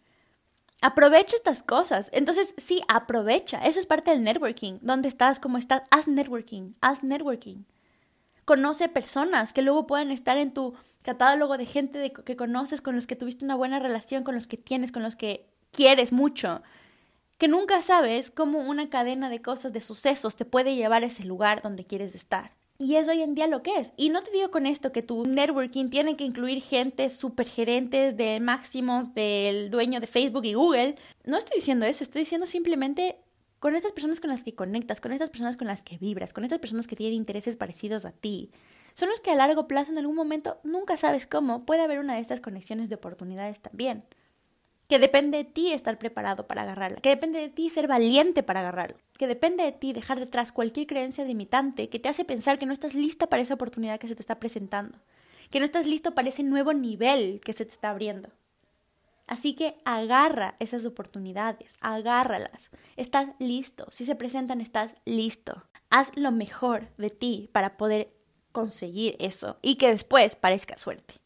Aprovecha 0.84 1.36
estas 1.36 1.63
cosas. 1.63 2.10
Entonces, 2.12 2.54
sí, 2.58 2.84
aprovecha. 2.88 3.58
Eso 3.66 3.80
es 3.80 3.88
parte 3.88 4.12
del 4.12 4.24
networking. 4.24 4.78
¿Dónde 4.82 5.08
estás? 5.08 5.40
¿Cómo 5.40 5.58
estás? 5.58 5.84
Haz 5.90 6.08
networking. 6.08 6.74
Haz 6.82 7.04
networking. 7.04 7.66
Conoce 8.46 8.90
personas 8.90 9.54
que 9.54 9.62
luego 9.63 9.88
pueden 9.88 10.12
estar 10.12 10.38
en 10.38 10.54
tu 10.54 10.74
catálogo 11.04 11.58
de 11.58 11.66
gente 11.66 12.12
que 12.13 12.36
conoces, 12.36 12.82
con 12.82 12.96
los 12.96 13.06
que 13.08 13.16
tuviste 13.16 13.46
una 13.46 13.56
buena 13.56 13.80
relación, 13.80 14.24
con 14.24 14.36
los 14.36 14.48
que 14.48 14.58
tienes, 14.58 14.92
con 14.92 15.04
los 15.04 15.16
que 15.16 15.50
quieres 15.72 16.12
mucho, 16.12 16.62
que 17.38 17.48
nunca 17.48 17.82
sabes 17.82 18.30
cómo 18.30 18.60
una 18.60 18.90
cadena 18.90 19.30
de 19.30 19.42
cosas, 19.42 19.74
de 19.74 19.82
sucesos, 19.82 20.36
te 20.36 20.46
puede 20.46 20.75
llevar 20.75 21.04
a 21.04 21.08
ese 21.08 21.24
lugar 21.24 21.62
donde 21.63 21.86
quieres 21.86 22.13
estar. 22.13 22.51
Y 22.78 22.96
es 22.96 23.08
hoy 23.08 23.22
en 23.22 23.36
día 23.36 23.48
lo 23.48 23.62
que 23.62 23.78
es. 23.78 23.94
Y 23.96 24.10
no 24.10 24.24
te 24.24 24.32
digo 24.32 24.50
con 24.50 24.66
esto 24.66 24.92
que 24.92 25.04
tu 25.04 25.25
networking 25.25 25.90
tiene 25.90 26.16
que 26.16 26.24
incluir 26.24 26.62
gente 26.62 27.10
super 27.12 27.48
gerentes 27.48 28.18
de 28.18 28.40
máximos 28.40 29.13
del 29.13 29.70
dueño 29.70 30.00
de 30.00 30.08
Facebook 30.08 30.46
y 30.46 30.54
Google. 30.54 30.96
No 31.24 31.38
estoy 31.38 31.58
diciendo 31.58 31.86
eso, 31.86 32.04
estoy 32.04 32.22
diciendo 32.22 32.48
simplemente 32.48 33.18
con 33.60 33.75
estas 33.75 33.92
personas 33.92 34.20
con 34.20 34.32
las 34.32 34.44
que 34.44 34.56
conectas, 34.56 35.00
con 35.00 35.12
estas 35.12 35.30
personas 35.30 35.58
con 35.58 35.68
las 35.68 35.84
que 35.84 36.00
vibras, 36.00 36.34
con 36.34 36.44
estas 36.44 36.58
personas 36.58 36.88
que 36.88 36.96
tienen 36.96 37.16
intereses 37.16 37.56
parecidos 37.56 38.06
a 38.06 38.12
ti. 38.12 38.50
Son 38.96 39.10
los 39.10 39.20
que 39.20 39.30
a 39.30 39.36
largo 39.36 39.68
plazo 39.68 39.92
en 39.92 40.00
algún 40.00 40.16
momento 40.16 40.60
nunca 40.63 40.98
sabes 40.98 41.28
cómo 41.28 41.66
puede 41.66 41.84
haber 41.84 42.00
una 42.00 42.16
de 42.16 42.22
estas 42.22 42.42
conexiones 42.42 42.90
de 42.90 42.96
oportunidades 42.96 43.62
también 43.62 44.05
que 44.92 45.00
depende 45.00 45.38
de 45.38 45.46
ti 45.46 45.72
estar 45.72 45.98
preparado 45.98 46.48
para 46.48 46.64
agarrarla, 46.64 47.00
que 47.00 47.08
depende 47.08 47.40
de 47.40 47.48
ti 47.48 47.70
ser 47.70 47.88
valiente 47.88 48.44
para 48.44 48.60
agarrarlo, 48.60 48.98
que 49.18 49.25
depende 49.25 49.64
de 49.64 49.72
ti 49.72 49.94
dejar 49.94 50.20
detrás 50.20 50.51
cualquier 50.51 50.86
creencia 50.86 51.24
limitante 51.24 51.88
que 51.88 51.98
te 51.98 52.10
hace 52.10 52.25
pensar 52.25 52.60
que 52.60 52.66
no 52.66 52.74
estás 52.74 52.94
lista 52.94 53.27
para 53.27 53.42
esa 53.42 53.54
oportunidad 53.54 54.01
que 54.01 54.10
se 54.10 54.16
te 54.16 54.22
está 54.22 54.38
presentando, 54.38 54.98
que 55.50 55.60
no 55.60 55.66
estás 55.66 55.88
listo 55.88 56.14
para 56.14 56.27
ese 56.27 56.44
nuevo 56.44 56.74
nivel 56.74 57.40
que 57.40 57.54
se 57.54 57.64
te 57.64 57.72
está 57.72 57.92
abriendo. 57.92 58.32
Así 59.27 59.54
que 59.54 59.77
agarra 59.86 60.56
esas 60.60 60.86
oportunidades, 60.86 61.77
agárralas. 61.80 62.70
Estás 62.98 63.30
listo. 63.40 63.88
Si 63.92 64.06
se 64.06 64.16
presentan, 64.16 64.60
estás 64.60 64.94
listo. 65.06 65.64
Haz 65.90 66.12
lo 66.18 66.34
mejor 66.34 66.90
de 66.98 67.12
ti 67.12 67.50
para 67.54 67.77
poder 67.77 68.12
conseguir 68.51 69.16
eso 69.20 69.56
y 69.62 69.75
que 69.75 69.88
después 69.88 70.36
parezca 70.36 70.75
suerte 70.75 71.21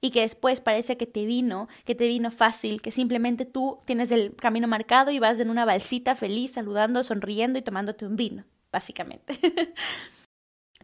y 0.00 0.10
que 0.10 0.20
después 0.20 0.60
parece 0.60 0.96
que 0.96 1.06
te 1.06 1.24
vino, 1.24 1.68
que 1.84 1.94
te 1.94 2.06
vino 2.06 2.30
fácil, 2.30 2.82
que 2.82 2.92
simplemente 2.92 3.44
tú 3.44 3.80
tienes 3.84 4.10
el 4.10 4.34
camino 4.36 4.68
marcado 4.68 5.10
y 5.10 5.18
vas 5.18 5.40
en 5.40 5.50
una 5.50 5.64
balsita 5.64 6.14
feliz, 6.14 6.52
saludando, 6.52 7.02
sonriendo 7.02 7.58
y 7.58 7.62
tomándote 7.62 8.06
un 8.06 8.16
vino, 8.16 8.44
básicamente. 8.70 9.38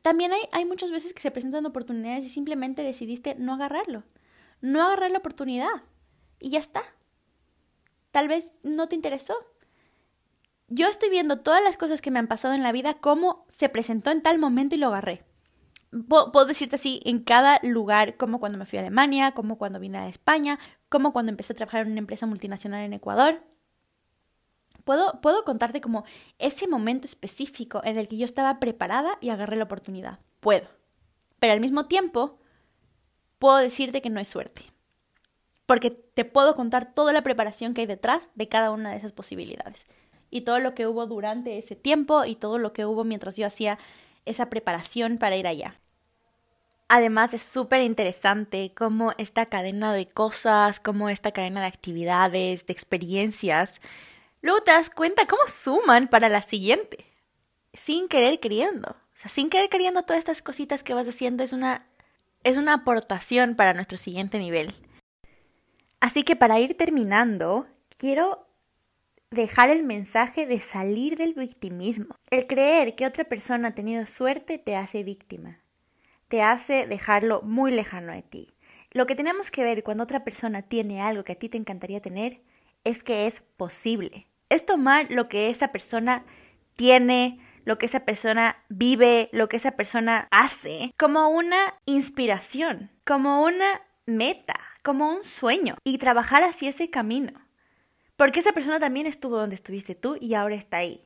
También 0.02 0.32
hay, 0.32 0.40
hay 0.50 0.64
muchas 0.64 0.90
veces 0.90 1.14
que 1.14 1.22
se 1.22 1.30
presentan 1.30 1.66
oportunidades 1.66 2.24
y 2.24 2.28
simplemente 2.28 2.82
decidiste 2.82 3.36
no 3.36 3.54
agarrarlo, 3.54 4.04
no 4.60 4.82
agarrar 4.82 5.12
la 5.12 5.18
oportunidad 5.18 5.70
y 6.40 6.50
ya 6.50 6.58
está. 6.58 6.82
Tal 8.10 8.28
vez 8.28 8.58
no 8.62 8.88
te 8.88 8.96
interesó. 8.96 9.34
Yo 10.68 10.88
estoy 10.88 11.10
viendo 11.10 11.40
todas 11.40 11.62
las 11.62 11.76
cosas 11.76 12.00
que 12.00 12.10
me 12.10 12.18
han 12.18 12.26
pasado 12.26 12.54
en 12.54 12.62
la 12.62 12.72
vida, 12.72 12.94
cómo 12.94 13.44
se 13.48 13.68
presentó 13.68 14.10
en 14.10 14.22
tal 14.22 14.38
momento 14.38 14.74
y 14.74 14.78
lo 14.78 14.88
agarré 14.88 15.22
puedo 16.08 16.46
decirte 16.46 16.76
así 16.76 17.00
en 17.04 17.22
cada 17.22 17.60
lugar, 17.62 18.16
como 18.16 18.40
cuando 18.40 18.58
me 18.58 18.66
fui 18.66 18.78
a 18.78 18.82
Alemania, 18.82 19.32
como 19.32 19.58
cuando 19.58 19.78
vine 19.78 19.98
a 19.98 20.08
España, 20.08 20.58
como 20.88 21.12
cuando 21.12 21.30
empecé 21.30 21.52
a 21.52 21.56
trabajar 21.56 21.82
en 21.82 21.92
una 21.92 22.00
empresa 22.00 22.26
multinacional 22.26 22.82
en 22.84 22.94
Ecuador. 22.94 23.42
Puedo, 24.84 25.20
puedo 25.20 25.44
contarte 25.44 25.80
como 25.80 26.04
ese 26.38 26.66
momento 26.66 27.06
específico 27.06 27.82
en 27.84 27.98
el 27.98 28.08
que 28.08 28.16
yo 28.16 28.24
estaba 28.24 28.58
preparada 28.58 29.18
y 29.20 29.28
agarré 29.28 29.56
la 29.56 29.64
oportunidad. 29.64 30.18
Puedo. 30.40 30.66
Pero 31.38 31.52
al 31.52 31.60
mismo 31.60 31.86
tiempo, 31.86 32.38
puedo 33.38 33.58
decirte 33.58 34.02
que 34.02 34.10
no 34.10 34.18
es 34.18 34.28
suerte. 34.28 34.62
Porque 35.66 35.90
te 35.90 36.24
puedo 36.24 36.54
contar 36.54 36.94
toda 36.94 37.12
la 37.12 37.22
preparación 37.22 37.74
que 37.74 37.82
hay 37.82 37.86
detrás 37.86 38.32
de 38.34 38.48
cada 38.48 38.70
una 38.70 38.90
de 38.90 38.96
esas 38.96 39.12
posibilidades. 39.12 39.86
Y 40.30 40.40
todo 40.40 40.58
lo 40.58 40.74
que 40.74 40.86
hubo 40.86 41.06
durante 41.06 41.58
ese 41.58 41.76
tiempo 41.76 42.24
y 42.24 42.34
todo 42.34 42.58
lo 42.58 42.72
que 42.72 42.86
hubo 42.86 43.04
mientras 43.04 43.36
yo 43.36 43.46
hacía 43.46 43.78
esa 44.24 44.50
preparación 44.50 45.18
para 45.18 45.36
ir 45.36 45.46
allá. 45.46 45.78
Además 46.88 47.32
es 47.32 47.42
súper 47.42 47.80
interesante 47.80 48.72
cómo 48.76 49.12
esta 49.16 49.46
cadena 49.46 49.94
de 49.94 50.06
cosas, 50.06 50.78
cómo 50.78 51.08
esta 51.08 51.32
cadena 51.32 51.62
de 51.62 51.66
actividades, 51.66 52.66
de 52.66 52.72
experiencias, 52.72 53.80
luego 54.42 54.60
te 54.62 54.72
das 54.72 54.90
cuenta 54.90 55.26
cómo 55.26 55.42
suman 55.48 56.08
para 56.08 56.28
la 56.28 56.42
siguiente, 56.42 57.06
sin 57.72 58.08
querer 58.08 58.40
queriendo. 58.40 58.90
O 58.90 59.16
sea, 59.16 59.30
sin 59.30 59.48
querer 59.48 59.70
queriendo 59.70 60.02
todas 60.02 60.18
estas 60.18 60.42
cositas 60.42 60.82
que 60.82 60.94
vas 60.94 61.08
haciendo 61.08 61.42
es 61.42 61.52
una, 61.52 61.86
es 62.44 62.58
una 62.58 62.74
aportación 62.74 63.56
para 63.56 63.72
nuestro 63.72 63.96
siguiente 63.96 64.38
nivel. 64.38 64.74
Así 66.00 66.24
que 66.24 66.36
para 66.36 66.60
ir 66.60 66.76
terminando, 66.76 67.66
quiero 67.96 68.46
dejar 69.32 69.70
el 69.70 69.82
mensaje 69.82 70.46
de 70.46 70.60
salir 70.60 71.16
del 71.16 71.34
victimismo. 71.34 72.16
El 72.30 72.46
creer 72.46 72.94
que 72.94 73.06
otra 73.06 73.24
persona 73.24 73.68
ha 73.68 73.74
tenido 73.74 74.06
suerte 74.06 74.58
te 74.58 74.76
hace 74.76 75.02
víctima 75.02 75.62
te 76.32 76.40
hace 76.40 76.86
dejarlo 76.86 77.42
muy 77.42 77.72
lejano 77.72 78.10
de 78.10 78.22
ti. 78.22 78.54
Lo 78.90 79.06
que 79.06 79.14
tenemos 79.14 79.50
que 79.50 79.64
ver 79.64 79.82
cuando 79.82 80.04
otra 80.04 80.24
persona 80.24 80.62
tiene 80.62 81.02
algo 81.02 81.24
que 81.24 81.32
a 81.32 81.38
ti 81.38 81.50
te 81.50 81.58
encantaría 81.58 82.00
tener 82.00 82.40
es 82.84 83.02
que 83.02 83.26
es 83.26 83.42
posible. 83.42 84.28
Es 84.48 84.64
tomar 84.64 85.10
lo 85.10 85.28
que 85.28 85.50
esa 85.50 85.72
persona 85.72 86.24
tiene, 86.74 87.38
lo 87.66 87.76
que 87.76 87.84
esa 87.84 88.06
persona 88.06 88.56
vive, 88.70 89.28
lo 89.32 89.50
que 89.50 89.58
esa 89.58 89.72
persona 89.72 90.26
hace, 90.30 90.94
como 90.96 91.28
una 91.28 91.74
inspiración, 91.84 92.90
como 93.06 93.42
una 93.42 93.82
meta, 94.06 94.54
como 94.82 95.12
un 95.14 95.24
sueño 95.24 95.76
y 95.84 95.98
trabajar 95.98 96.44
hacia 96.44 96.70
ese 96.70 96.88
camino. 96.88 97.32
Porque 98.16 98.40
esa 98.40 98.52
persona 98.52 98.78
también 98.78 99.06
estuvo 99.06 99.36
donde 99.36 99.54
estuviste 99.54 99.94
tú 99.94 100.16
y 100.20 100.34
ahora 100.34 100.54
está 100.54 100.78
ahí. 100.78 101.04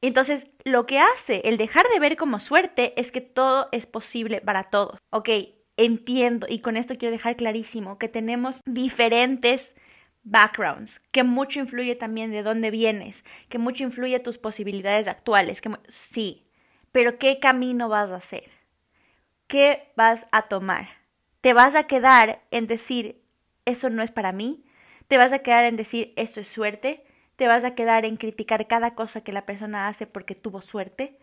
Entonces, 0.00 0.48
lo 0.64 0.86
que 0.86 0.98
hace 0.98 1.42
el 1.44 1.56
dejar 1.56 1.86
de 1.92 2.00
ver 2.00 2.16
como 2.16 2.40
suerte 2.40 2.92
es 3.00 3.12
que 3.12 3.20
todo 3.20 3.68
es 3.70 3.86
posible 3.86 4.40
para 4.40 4.64
todos. 4.64 4.98
Ok, 5.10 5.28
entiendo 5.76 6.46
y 6.48 6.60
con 6.60 6.76
esto 6.76 6.96
quiero 6.96 7.12
dejar 7.12 7.36
clarísimo 7.36 7.98
que 7.98 8.08
tenemos 8.08 8.60
diferentes 8.64 9.74
backgrounds, 10.24 11.00
que 11.12 11.22
mucho 11.22 11.60
influye 11.60 11.94
también 11.94 12.30
de 12.30 12.42
dónde 12.42 12.70
vienes, 12.70 13.24
que 13.48 13.58
mucho 13.58 13.84
influye 13.84 14.18
tus 14.20 14.38
posibilidades 14.38 15.08
actuales, 15.08 15.60
que 15.60 15.70
sí, 15.88 16.46
pero 16.92 17.18
¿qué 17.18 17.40
camino 17.40 17.88
vas 17.88 18.10
a 18.10 18.16
hacer? 18.16 18.62
¿qué 19.52 19.92
vas 19.96 20.26
a 20.32 20.48
tomar? 20.48 20.88
¿Te 21.42 21.52
vas 21.52 21.74
a 21.74 21.86
quedar 21.86 22.42
en 22.50 22.66
decir, 22.66 23.22
eso 23.66 23.90
no 23.90 24.02
es 24.02 24.10
para 24.10 24.32
mí? 24.32 24.64
¿Te 25.08 25.18
vas 25.18 25.32
a 25.32 25.40
quedar 25.40 25.64
en 25.64 25.76
decir, 25.76 26.12
eso 26.16 26.40
es 26.40 26.48
suerte? 26.48 27.04
¿Te 27.36 27.46
vas 27.48 27.64
a 27.64 27.74
quedar 27.74 28.04
en 28.04 28.16
criticar 28.16 28.66
cada 28.66 28.94
cosa 28.94 29.22
que 29.22 29.32
la 29.32 29.46
persona 29.46 29.88
hace 29.88 30.06
porque 30.06 30.34
tuvo 30.34 30.62
suerte? 30.62 31.18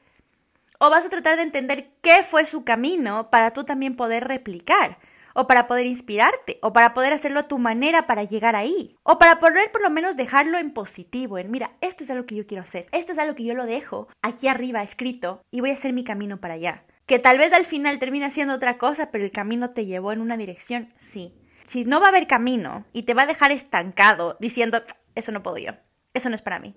¿O 0.80 0.90
vas 0.90 1.06
a 1.06 1.10
tratar 1.10 1.36
de 1.38 1.44
entender 1.44 1.90
qué 2.02 2.24
fue 2.24 2.46
su 2.46 2.64
camino 2.64 3.30
para 3.30 3.52
tú 3.52 3.64
también 3.64 3.96
poder 3.96 4.28
replicar? 4.28 4.98
o 5.34 5.48
para 5.48 5.68
poder 5.68 5.86
inspirarte, 5.86 6.60
o 6.62 6.74
para 6.74 6.94
poder 6.94 7.14
hacerlo 7.14 7.40
a 7.40 7.48
tu 7.48 7.58
manera 7.58 8.08
para 8.08 8.24
llegar 8.24 8.56
ahí, 8.56 8.98
o 9.04 9.18
para 9.18 9.40
poder 9.40 9.72
por 9.72 9.82
lo 9.82 9.90
menos 9.90 10.18
dejarlo 10.18 10.58
en 10.58 10.72
positivo, 10.72 11.38
en 11.38 11.52
mira, 11.52 11.72
esto 11.82 12.04
es 12.04 12.10
algo 12.10 12.26
que 12.26 12.36
yo 12.36 12.48
quiero 12.48 12.64
hacer, 12.64 12.88
esto 12.92 13.12
es 13.12 13.20
algo 13.20 13.36
que 13.36 13.46
yo 13.46 13.54
lo 13.54 13.66
dejo 13.66 14.08
aquí 14.22 14.48
arriba 14.48 14.84
escrito 14.84 15.42
y 15.52 15.62
voy 15.62 15.72
a 15.72 15.74
hacer 15.74 15.94
mi 15.94 16.04
camino 16.04 16.42
para 16.42 16.56
allá. 16.56 16.84
Que 17.06 17.20
tal 17.20 17.38
vez 17.38 17.54
al 17.54 17.66
final 17.66 18.00
termine 18.00 18.30
siendo 18.30 18.54
otra 18.54 18.78
cosa, 18.78 19.12
pero 19.12 19.24
el 19.24 19.32
camino 19.32 19.72
te 19.72 19.86
llevó 19.86 20.12
en 20.12 20.22
una 20.22 20.38
dirección, 20.38 20.94
sí. 20.98 21.34
Si 21.70 21.86
no 21.86 22.00
va 22.00 22.08
a 22.08 22.10
haber 22.10 22.26
camino 22.26 22.88
y 22.94 23.04
te 23.04 23.14
va 23.14 23.22
a 23.22 23.28
dejar 23.28 23.52
estancado 23.52 24.38
diciendo, 24.40 24.82
eso 25.14 25.32
no 25.32 25.44
puedo 25.44 25.60
yo, 25.60 25.74
eso 26.16 26.28
no 26.30 26.34
es 26.34 26.42
para 26.42 26.58
mí. 26.58 26.74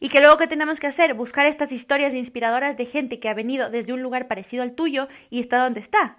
Y 0.00 0.10
que 0.10 0.20
luego 0.20 0.36
que 0.36 0.46
tenemos 0.46 0.80
que 0.80 0.86
hacer, 0.86 1.14
buscar 1.14 1.46
estas 1.46 1.72
historias 1.72 2.12
inspiradoras 2.12 2.76
de 2.76 2.84
gente 2.84 3.18
que 3.18 3.30
ha 3.30 3.32
venido 3.32 3.70
desde 3.70 3.94
un 3.94 4.02
lugar 4.02 4.28
parecido 4.28 4.62
al 4.62 4.74
tuyo 4.74 5.08
y 5.30 5.40
está 5.40 5.56
donde 5.56 5.80
está. 5.80 6.18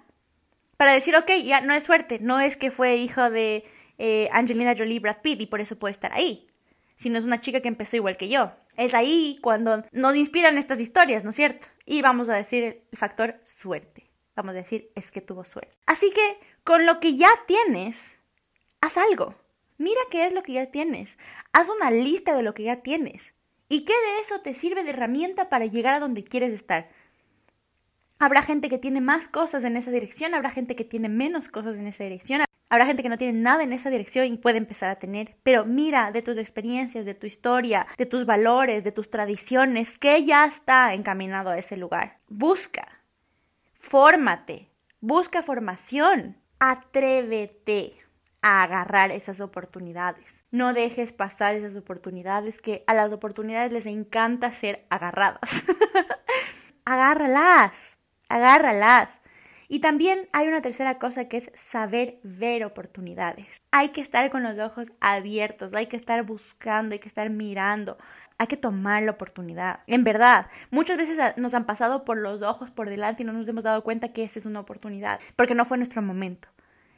Para 0.76 0.92
decir, 0.92 1.14
ok, 1.14 1.30
ya 1.44 1.60
no 1.60 1.72
es 1.72 1.84
suerte, 1.84 2.18
no 2.20 2.40
es 2.40 2.56
que 2.56 2.72
fue 2.72 2.96
hijo 2.96 3.30
de 3.30 3.64
eh, 3.96 4.28
Angelina 4.32 4.74
Jolie 4.76 4.98
Brad 4.98 5.20
Pitt 5.22 5.42
y 5.42 5.46
por 5.46 5.60
eso 5.60 5.78
puede 5.78 5.92
estar 5.92 6.12
ahí, 6.12 6.48
sino 6.96 7.18
es 7.18 7.24
una 7.24 7.40
chica 7.40 7.60
que 7.60 7.68
empezó 7.68 7.94
igual 7.94 8.16
que 8.16 8.28
yo. 8.28 8.50
Es 8.76 8.94
ahí 8.94 9.38
cuando 9.40 9.84
nos 9.92 10.16
inspiran 10.16 10.58
estas 10.58 10.80
historias, 10.80 11.22
¿no 11.22 11.30
es 11.30 11.36
cierto? 11.36 11.68
Y 11.84 12.02
vamos 12.02 12.28
a 12.28 12.34
decir 12.34 12.82
el 12.90 12.98
factor 12.98 13.38
suerte. 13.44 14.10
Vamos 14.34 14.50
a 14.50 14.58
decir, 14.58 14.90
es 14.96 15.12
que 15.12 15.20
tuvo 15.20 15.44
suerte. 15.44 15.76
Así 15.86 16.10
que 16.10 16.38
con 16.64 16.84
lo 16.84 16.98
que 16.98 17.16
ya 17.16 17.30
tienes, 17.46 18.15
haz 18.80 18.96
algo. 18.96 19.34
Mira 19.78 20.00
qué 20.10 20.24
es 20.24 20.32
lo 20.32 20.42
que 20.42 20.54
ya 20.54 20.66
tienes. 20.66 21.18
Haz 21.52 21.68
una 21.68 21.90
lista 21.90 22.34
de 22.34 22.42
lo 22.42 22.54
que 22.54 22.64
ya 22.64 22.76
tienes. 22.76 23.34
¿Y 23.68 23.84
qué 23.84 23.92
de 23.92 24.20
eso 24.20 24.40
te 24.40 24.54
sirve 24.54 24.84
de 24.84 24.90
herramienta 24.90 25.48
para 25.48 25.66
llegar 25.66 25.94
a 25.94 26.00
donde 26.00 26.24
quieres 26.24 26.52
estar? 26.52 26.88
Habrá 28.18 28.42
gente 28.42 28.68
que 28.68 28.78
tiene 28.78 29.00
más 29.00 29.28
cosas 29.28 29.64
en 29.64 29.76
esa 29.76 29.90
dirección, 29.90 30.34
habrá 30.34 30.50
gente 30.50 30.76
que 30.76 30.84
tiene 30.84 31.08
menos 31.08 31.48
cosas 31.48 31.76
en 31.76 31.86
esa 31.86 32.04
dirección, 32.04 32.42
habrá 32.70 32.86
gente 32.86 33.02
que 33.02 33.10
no 33.10 33.18
tiene 33.18 33.38
nada 33.38 33.62
en 33.62 33.74
esa 33.74 33.90
dirección 33.90 34.26
y 34.26 34.38
puede 34.38 34.56
empezar 34.56 34.88
a 34.88 34.98
tener. 34.98 35.36
Pero 35.42 35.66
mira 35.66 36.12
de 36.12 36.22
tus 36.22 36.38
experiencias, 36.38 37.04
de 37.04 37.14
tu 37.14 37.26
historia, 37.26 37.86
de 37.98 38.06
tus 38.06 38.24
valores, 38.24 38.84
de 38.84 38.92
tus 38.92 39.10
tradiciones, 39.10 39.98
que 39.98 40.24
ya 40.24 40.46
está 40.46 40.94
encaminado 40.94 41.50
a 41.50 41.58
ese 41.58 41.76
lugar. 41.76 42.20
Busca, 42.28 43.02
fórmate, 43.74 44.70
busca 45.00 45.42
formación, 45.42 46.38
atrévete 46.58 48.05
a 48.42 48.62
agarrar 48.62 49.10
esas 49.10 49.40
oportunidades. 49.40 50.44
No 50.50 50.72
dejes 50.72 51.12
pasar 51.12 51.54
esas 51.54 51.76
oportunidades 51.76 52.60
que 52.60 52.84
a 52.86 52.94
las 52.94 53.12
oportunidades 53.12 53.72
les 53.72 53.86
encanta 53.86 54.52
ser 54.52 54.86
agarradas. 54.90 55.64
agárralas, 56.84 57.98
agárralas. 58.28 59.20
Y 59.68 59.80
también 59.80 60.28
hay 60.32 60.46
una 60.46 60.62
tercera 60.62 60.98
cosa 60.98 61.28
que 61.28 61.38
es 61.38 61.50
saber 61.54 62.20
ver 62.22 62.64
oportunidades. 62.64 63.62
Hay 63.72 63.88
que 63.88 64.00
estar 64.00 64.30
con 64.30 64.44
los 64.44 64.58
ojos 64.58 64.92
abiertos, 65.00 65.74
hay 65.74 65.86
que 65.86 65.96
estar 65.96 66.22
buscando, 66.22 66.92
hay 66.92 67.00
que 67.00 67.08
estar 67.08 67.28
mirando, 67.30 67.98
hay 68.38 68.46
que 68.46 68.56
tomar 68.56 69.02
la 69.02 69.12
oportunidad. 69.12 69.80
En 69.88 70.04
verdad, 70.04 70.46
muchas 70.70 70.96
veces 70.96 71.18
nos 71.36 71.54
han 71.54 71.64
pasado 71.64 72.04
por 72.04 72.16
los 72.16 72.42
ojos 72.42 72.70
por 72.70 72.88
delante 72.88 73.24
y 73.24 73.26
no 73.26 73.32
nos 73.32 73.48
hemos 73.48 73.64
dado 73.64 73.82
cuenta 73.82 74.12
que 74.12 74.22
esa 74.22 74.38
es 74.38 74.46
una 74.46 74.60
oportunidad, 74.60 75.18
porque 75.34 75.56
no 75.56 75.64
fue 75.64 75.78
nuestro 75.78 76.00
momento 76.00 76.48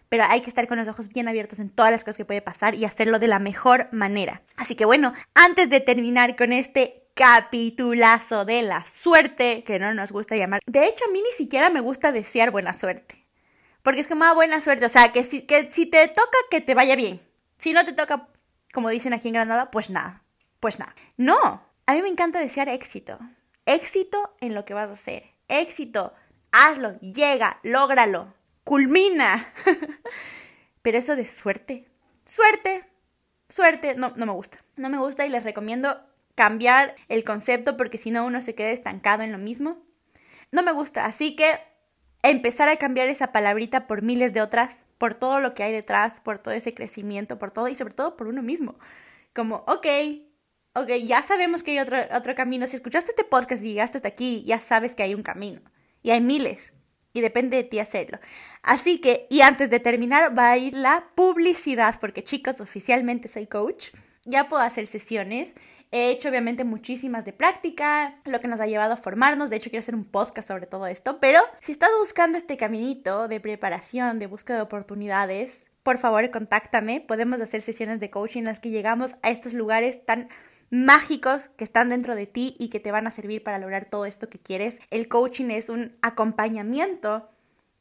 pero 0.09 0.25
hay 0.25 0.40
que 0.40 0.49
estar 0.49 0.66
con 0.68 0.79
los 0.79 0.88
ojos 0.88 1.09
bien 1.09 1.29
abiertos 1.29 1.59
en 1.59 1.71
todas 1.71 1.90
las 1.90 2.05
cosas 2.05 2.18
que 2.18 2.25
puede 2.25 2.42
pasar 2.42 2.75
y 2.75 2.85
hacerlo 2.85 3.18
de 3.18 3.29
la 3.29 3.38
mejor 3.38 3.88
manera. 3.92 4.42
Así 4.57 4.75
que 4.75 4.85
bueno, 4.85 5.12
antes 5.35 5.68
de 5.68 5.81
terminar 5.81 6.37
con 6.37 6.53
este 6.53 7.09
capitulazo 7.14 8.44
de 8.44 8.62
la 8.62 8.85
suerte, 8.85 9.64
que 9.64 9.79
no 9.79 9.92
nos 9.92 10.12
gusta 10.12 10.37
llamar, 10.37 10.61
de 10.66 10.87
hecho 10.87 11.05
a 11.05 11.12
mí 11.12 11.21
ni 11.21 11.33
siquiera 11.33 11.68
me 11.68 11.81
gusta 11.81 12.12
desear 12.12 12.51
buena 12.51 12.73
suerte, 12.73 13.27
porque 13.83 14.01
es 14.01 14.09
como 14.09 14.25
ah, 14.25 14.35
buena 14.35 14.61
suerte, 14.61 14.87
o 14.87 14.88
sea, 14.88 15.11
que 15.11 15.25
si, 15.25 15.42
que 15.42 15.71
si 15.73 15.87
te 15.87 16.07
toca, 16.09 16.38
que 16.51 16.61
te 16.61 16.75
vaya 16.75 16.94
bien, 16.94 17.21
si 17.59 17.73
no 17.73 17.85
te 17.85 17.92
toca, 17.92 18.29
como 18.73 18.88
dicen 18.88 19.14
aquí 19.14 19.29
en 19.29 19.35
Granada, 19.35 19.71
pues 19.73 19.90
nada, 19.90 20.23
pues 20.61 20.79
nada. 20.79 20.94
No, 21.16 21.61
a 21.87 21.94
mí 21.94 22.03
me 22.03 22.09
encanta 22.09 22.38
desear 22.38 22.68
éxito, 22.68 23.18
éxito 23.66 24.37
en 24.40 24.55
lo 24.55 24.64
que 24.64 24.75
vas 24.75 24.88
a 24.88 24.92
hacer, 24.92 25.25
éxito, 25.49 26.12
hazlo, 26.53 27.01
llega, 27.01 27.59
lógralo, 27.64 28.33
culmina. 28.68 29.50
Pero 30.83 30.98
eso 30.98 31.16
de 31.16 31.24
suerte, 31.24 31.88
suerte, 32.26 32.85
suerte, 33.48 33.94
no, 33.94 34.12
no 34.14 34.26
me 34.26 34.33
gusta. 34.33 34.59
No 34.76 34.90
me 34.90 34.98
gusta 34.98 35.24
y 35.24 35.31
les 35.31 35.42
recomiendo 35.42 35.98
cambiar 36.35 36.94
el 37.09 37.24
concepto 37.24 37.78
porque 37.78 37.96
si 37.96 38.11
no 38.11 38.26
uno 38.26 38.42
se 38.42 38.54
queda 38.54 38.68
estancado 38.68 39.22
en 39.22 39.33
lo 39.33 39.38
mismo. 39.38 39.78
No 40.52 40.62
me 40.62 40.72
gusta, 40.72 41.07
así 41.07 41.35
que 41.35 41.59
empezar 42.22 42.68
a 42.68 42.76
cambiar 42.76 43.09
esa 43.09 43.33
palabrita 43.33 43.87
por 43.87 44.02
miles 44.02 44.35
de 44.35 44.42
otras, 44.42 44.81
por 44.98 45.14
todo 45.14 45.40
lo 45.40 45.54
que 45.54 45.62
hay 45.62 45.72
detrás, 45.72 46.20
por 46.20 46.38
todo 46.38 46.52
ese 46.52 46.74
crecimiento, 46.74 47.38
por 47.38 47.50
todo 47.50 47.68
y 47.68 47.74
sobre 47.74 47.94
todo 47.94 48.18
por 48.18 48.26
uno 48.26 48.42
mismo. 48.42 48.78
Como, 49.35 49.64
ok, 49.66 49.87
ok, 50.74 50.90
ya 51.07 51.22
sabemos 51.22 51.62
que 51.62 51.70
hay 51.70 51.78
otro, 51.78 51.96
otro 52.12 52.35
camino. 52.35 52.66
Si 52.66 52.76
escuchaste 52.76 53.12
este 53.12 53.24
podcast 53.24 53.64
y 53.64 53.68
llegaste 53.68 53.96
hasta 53.96 54.09
aquí, 54.09 54.44
ya 54.44 54.61
sabes 54.61 54.94
que 54.94 55.04
hay 55.04 55.14
un 55.14 55.22
camino. 55.22 55.62
Y 56.02 56.11
hay 56.11 56.20
miles. 56.20 56.74
Y 57.14 57.22
depende 57.22 57.57
de 57.57 57.64
ti 57.64 57.78
hacerlo. 57.78 58.18
Así 58.62 59.01
que, 59.01 59.27
y 59.31 59.40
antes 59.40 59.71
de 59.71 59.81
terminar, 59.81 60.37
va 60.37 60.51
a 60.51 60.59
ir 60.59 60.75
la 60.75 61.09
publicidad, 61.14 61.99
porque 62.01 62.25
chicos, 62.25 62.61
oficialmente 62.61 63.29
soy 63.29 63.47
coach, 63.47 63.90
ya 64.25 64.49
puedo 64.49 64.62
hacer 64.62 64.87
sesiones. 64.87 65.55
He 65.90 66.11
hecho 66.11 66.29
obviamente 66.29 66.64
muchísimas 66.64 67.25
de 67.25 67.33
práctica, 67.33 68.21
lo 68.25 68.40
que 68.40 68.49
nos 68.49 68.61
ha 68.61 68.66
llevado 68.66 68.92
a 68.92 68.99
formarnos. 68.99 69.49
De 69.49 69.57
hecho, 69.57 69.71
quiero 69.71 69.81
hacer 69.81 69.94
un 69.94 70.05
podcast 70.05 70.49
sobre 70.49 70.66
todo 70.66 70.87
esto. 70.87 71.18
Pero 71.18 71.40
si 71.61 71.73
estás 71.73 71.90
buscando 71.99 72.37
este 72.37 72.59
caminito 72.59 73.27
de 73.27 73.40
preparación, 73.40 74.18
de 74.18 74.27
búsqueda 74.27 74.59
de 74.59 74.62
oportunidades, 74.64 75.64
por 75.83 75.97
favor, 75.97 76.31
contáctame. 76.31 77.01
Podemos 77.01 77.40
hacer 77.40 77.62
sesiones 77.62 78.01
de 78.01 78.11
coaching 78.11 78.40
en 78.40 78.47
las 78.47 78.61
que 78.61 78.68
llegamos 78.68 79.16
a 79.23 79.31
estos 79.31 79.55
lugares 79.55 80.05
tan 80.05 80.29
mágicos 80.71 81.49
que 81.57 81.64
están 81.64 81.88
dentro 81.88 82.14
de 82.14 82.27
ti 82.27 82.55
y 82.59 82.68
que 82.68 82.81
te 82.81 82.92
van 82.92 83.07
a 83.07 83.11
servir 83.11 83.42
para 83.42 83.59
lograr 83.59 83.87
todo 83.87 84.05
esto 84.05 84.29
que 84.29 84.38
quieres. 84.38 84.81
El 84.90 85.09
coaching 85.09 85.49
es 85.49 85.71
un 85.71 85.97
acompañamiento 86.03 87.31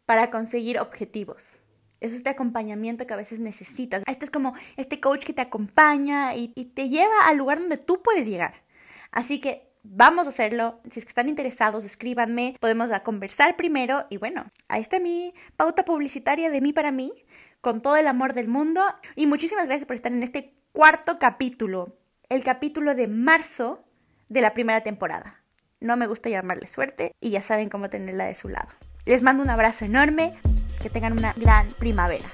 para 0.07 0.31
conseguir 0.31 0.79
objetivos. 0.79 1.57
Es 1.99 2.13
este 2.13 2.29
acompañamiento 2.29 3.05
que 3.05 3.13
a 3.13 3.17
veces 3.17 3.39
necesitas. 3.39 4.03
Este 4.07 4.23
es 4.23 4.31
como 4.31 4.53
este 4.77 5.01
coach 5.01 5.25
que 5.25 5.33
te 5.33 5.41
acompaña 5.41 6.33
y, 6.33 6.47
te 6.73 6.87
lleva 6.87 7.25
al 7.25 7.37
lugar 7.37 7.59
donde 7.59 7.77
tú 7.77 8.01
puedes 8.01 8.25
llegar. 8.25 8.63
Así 9.11 9.41
que 9.41 9.69
vamos 9.83 10.25
a 10.25 10.29
hacerlo. 10.29 10.79
Si 10.89 10.99
es 10.99 11.05
que 11.05 11.09
están 11.09 11.27
interesados, 11.27 11.83
escríbanme. 11.83 12.55
Podemos 12.61 12.89
conversar 13.03 13.57
primero. 13.57 14.05
Y 14.09 14.15
bueno, 14.15 14.45
ahí 14.69 14.81
está 14.81 14.99
mi 14.99 15.33
pauta 15.57 15.83
publicitaria 15.83 16.49
de 16.49 16.61
mí 16.61 16.71
para 16.71 16.91
mí, 16.91 17.11
con 17.59 17.81
todo 17.81 17.97
el 17.97 18.07
amor 18.07 18.33
del 18.33 18.47
mundo. 18.47 18.81
Y 19.15 19.27
muchísimas 19.27 19.65
gracias 19.65 19.87
por 19.87 19.95
estar 19.95 20.13
en 20.13 20.23
este 20.23 20.53
cuarto 20.71 21.19
capítulo, 21.19 21.97
el 22.29 22.45
capítulo 22.45 22.95
de 22.95 23.07
marzo 23.07 23.83
de 24.29 24.39
la 24.39 24.53
primera 24.53 24.83
temporada. 24.83 25.43
No 25.81 25.97
me 25.97 26.07
gusta 26.07 26.29
llamarle 26.29 26.67
suerte 26.67 27.11
y 27.19 27.31
ya 27.31 27.41
saben 27.41 27.67
cómo 27.67 27.89
tenerla 27.89 28.25
de 28.25 28.35
su 28.35 28.47
lado. 28.47 28.69
Les 29.07 29.21
mando 29.21 29.41
un 29.41 29.49
abrazo 29.49 29.85
enorme, 29.85 30.33
que 30.81 30.89
tengan 30.89 31.13
una 31.13 31.31
gran 31.37 31.65
primavera. 31.79 32.25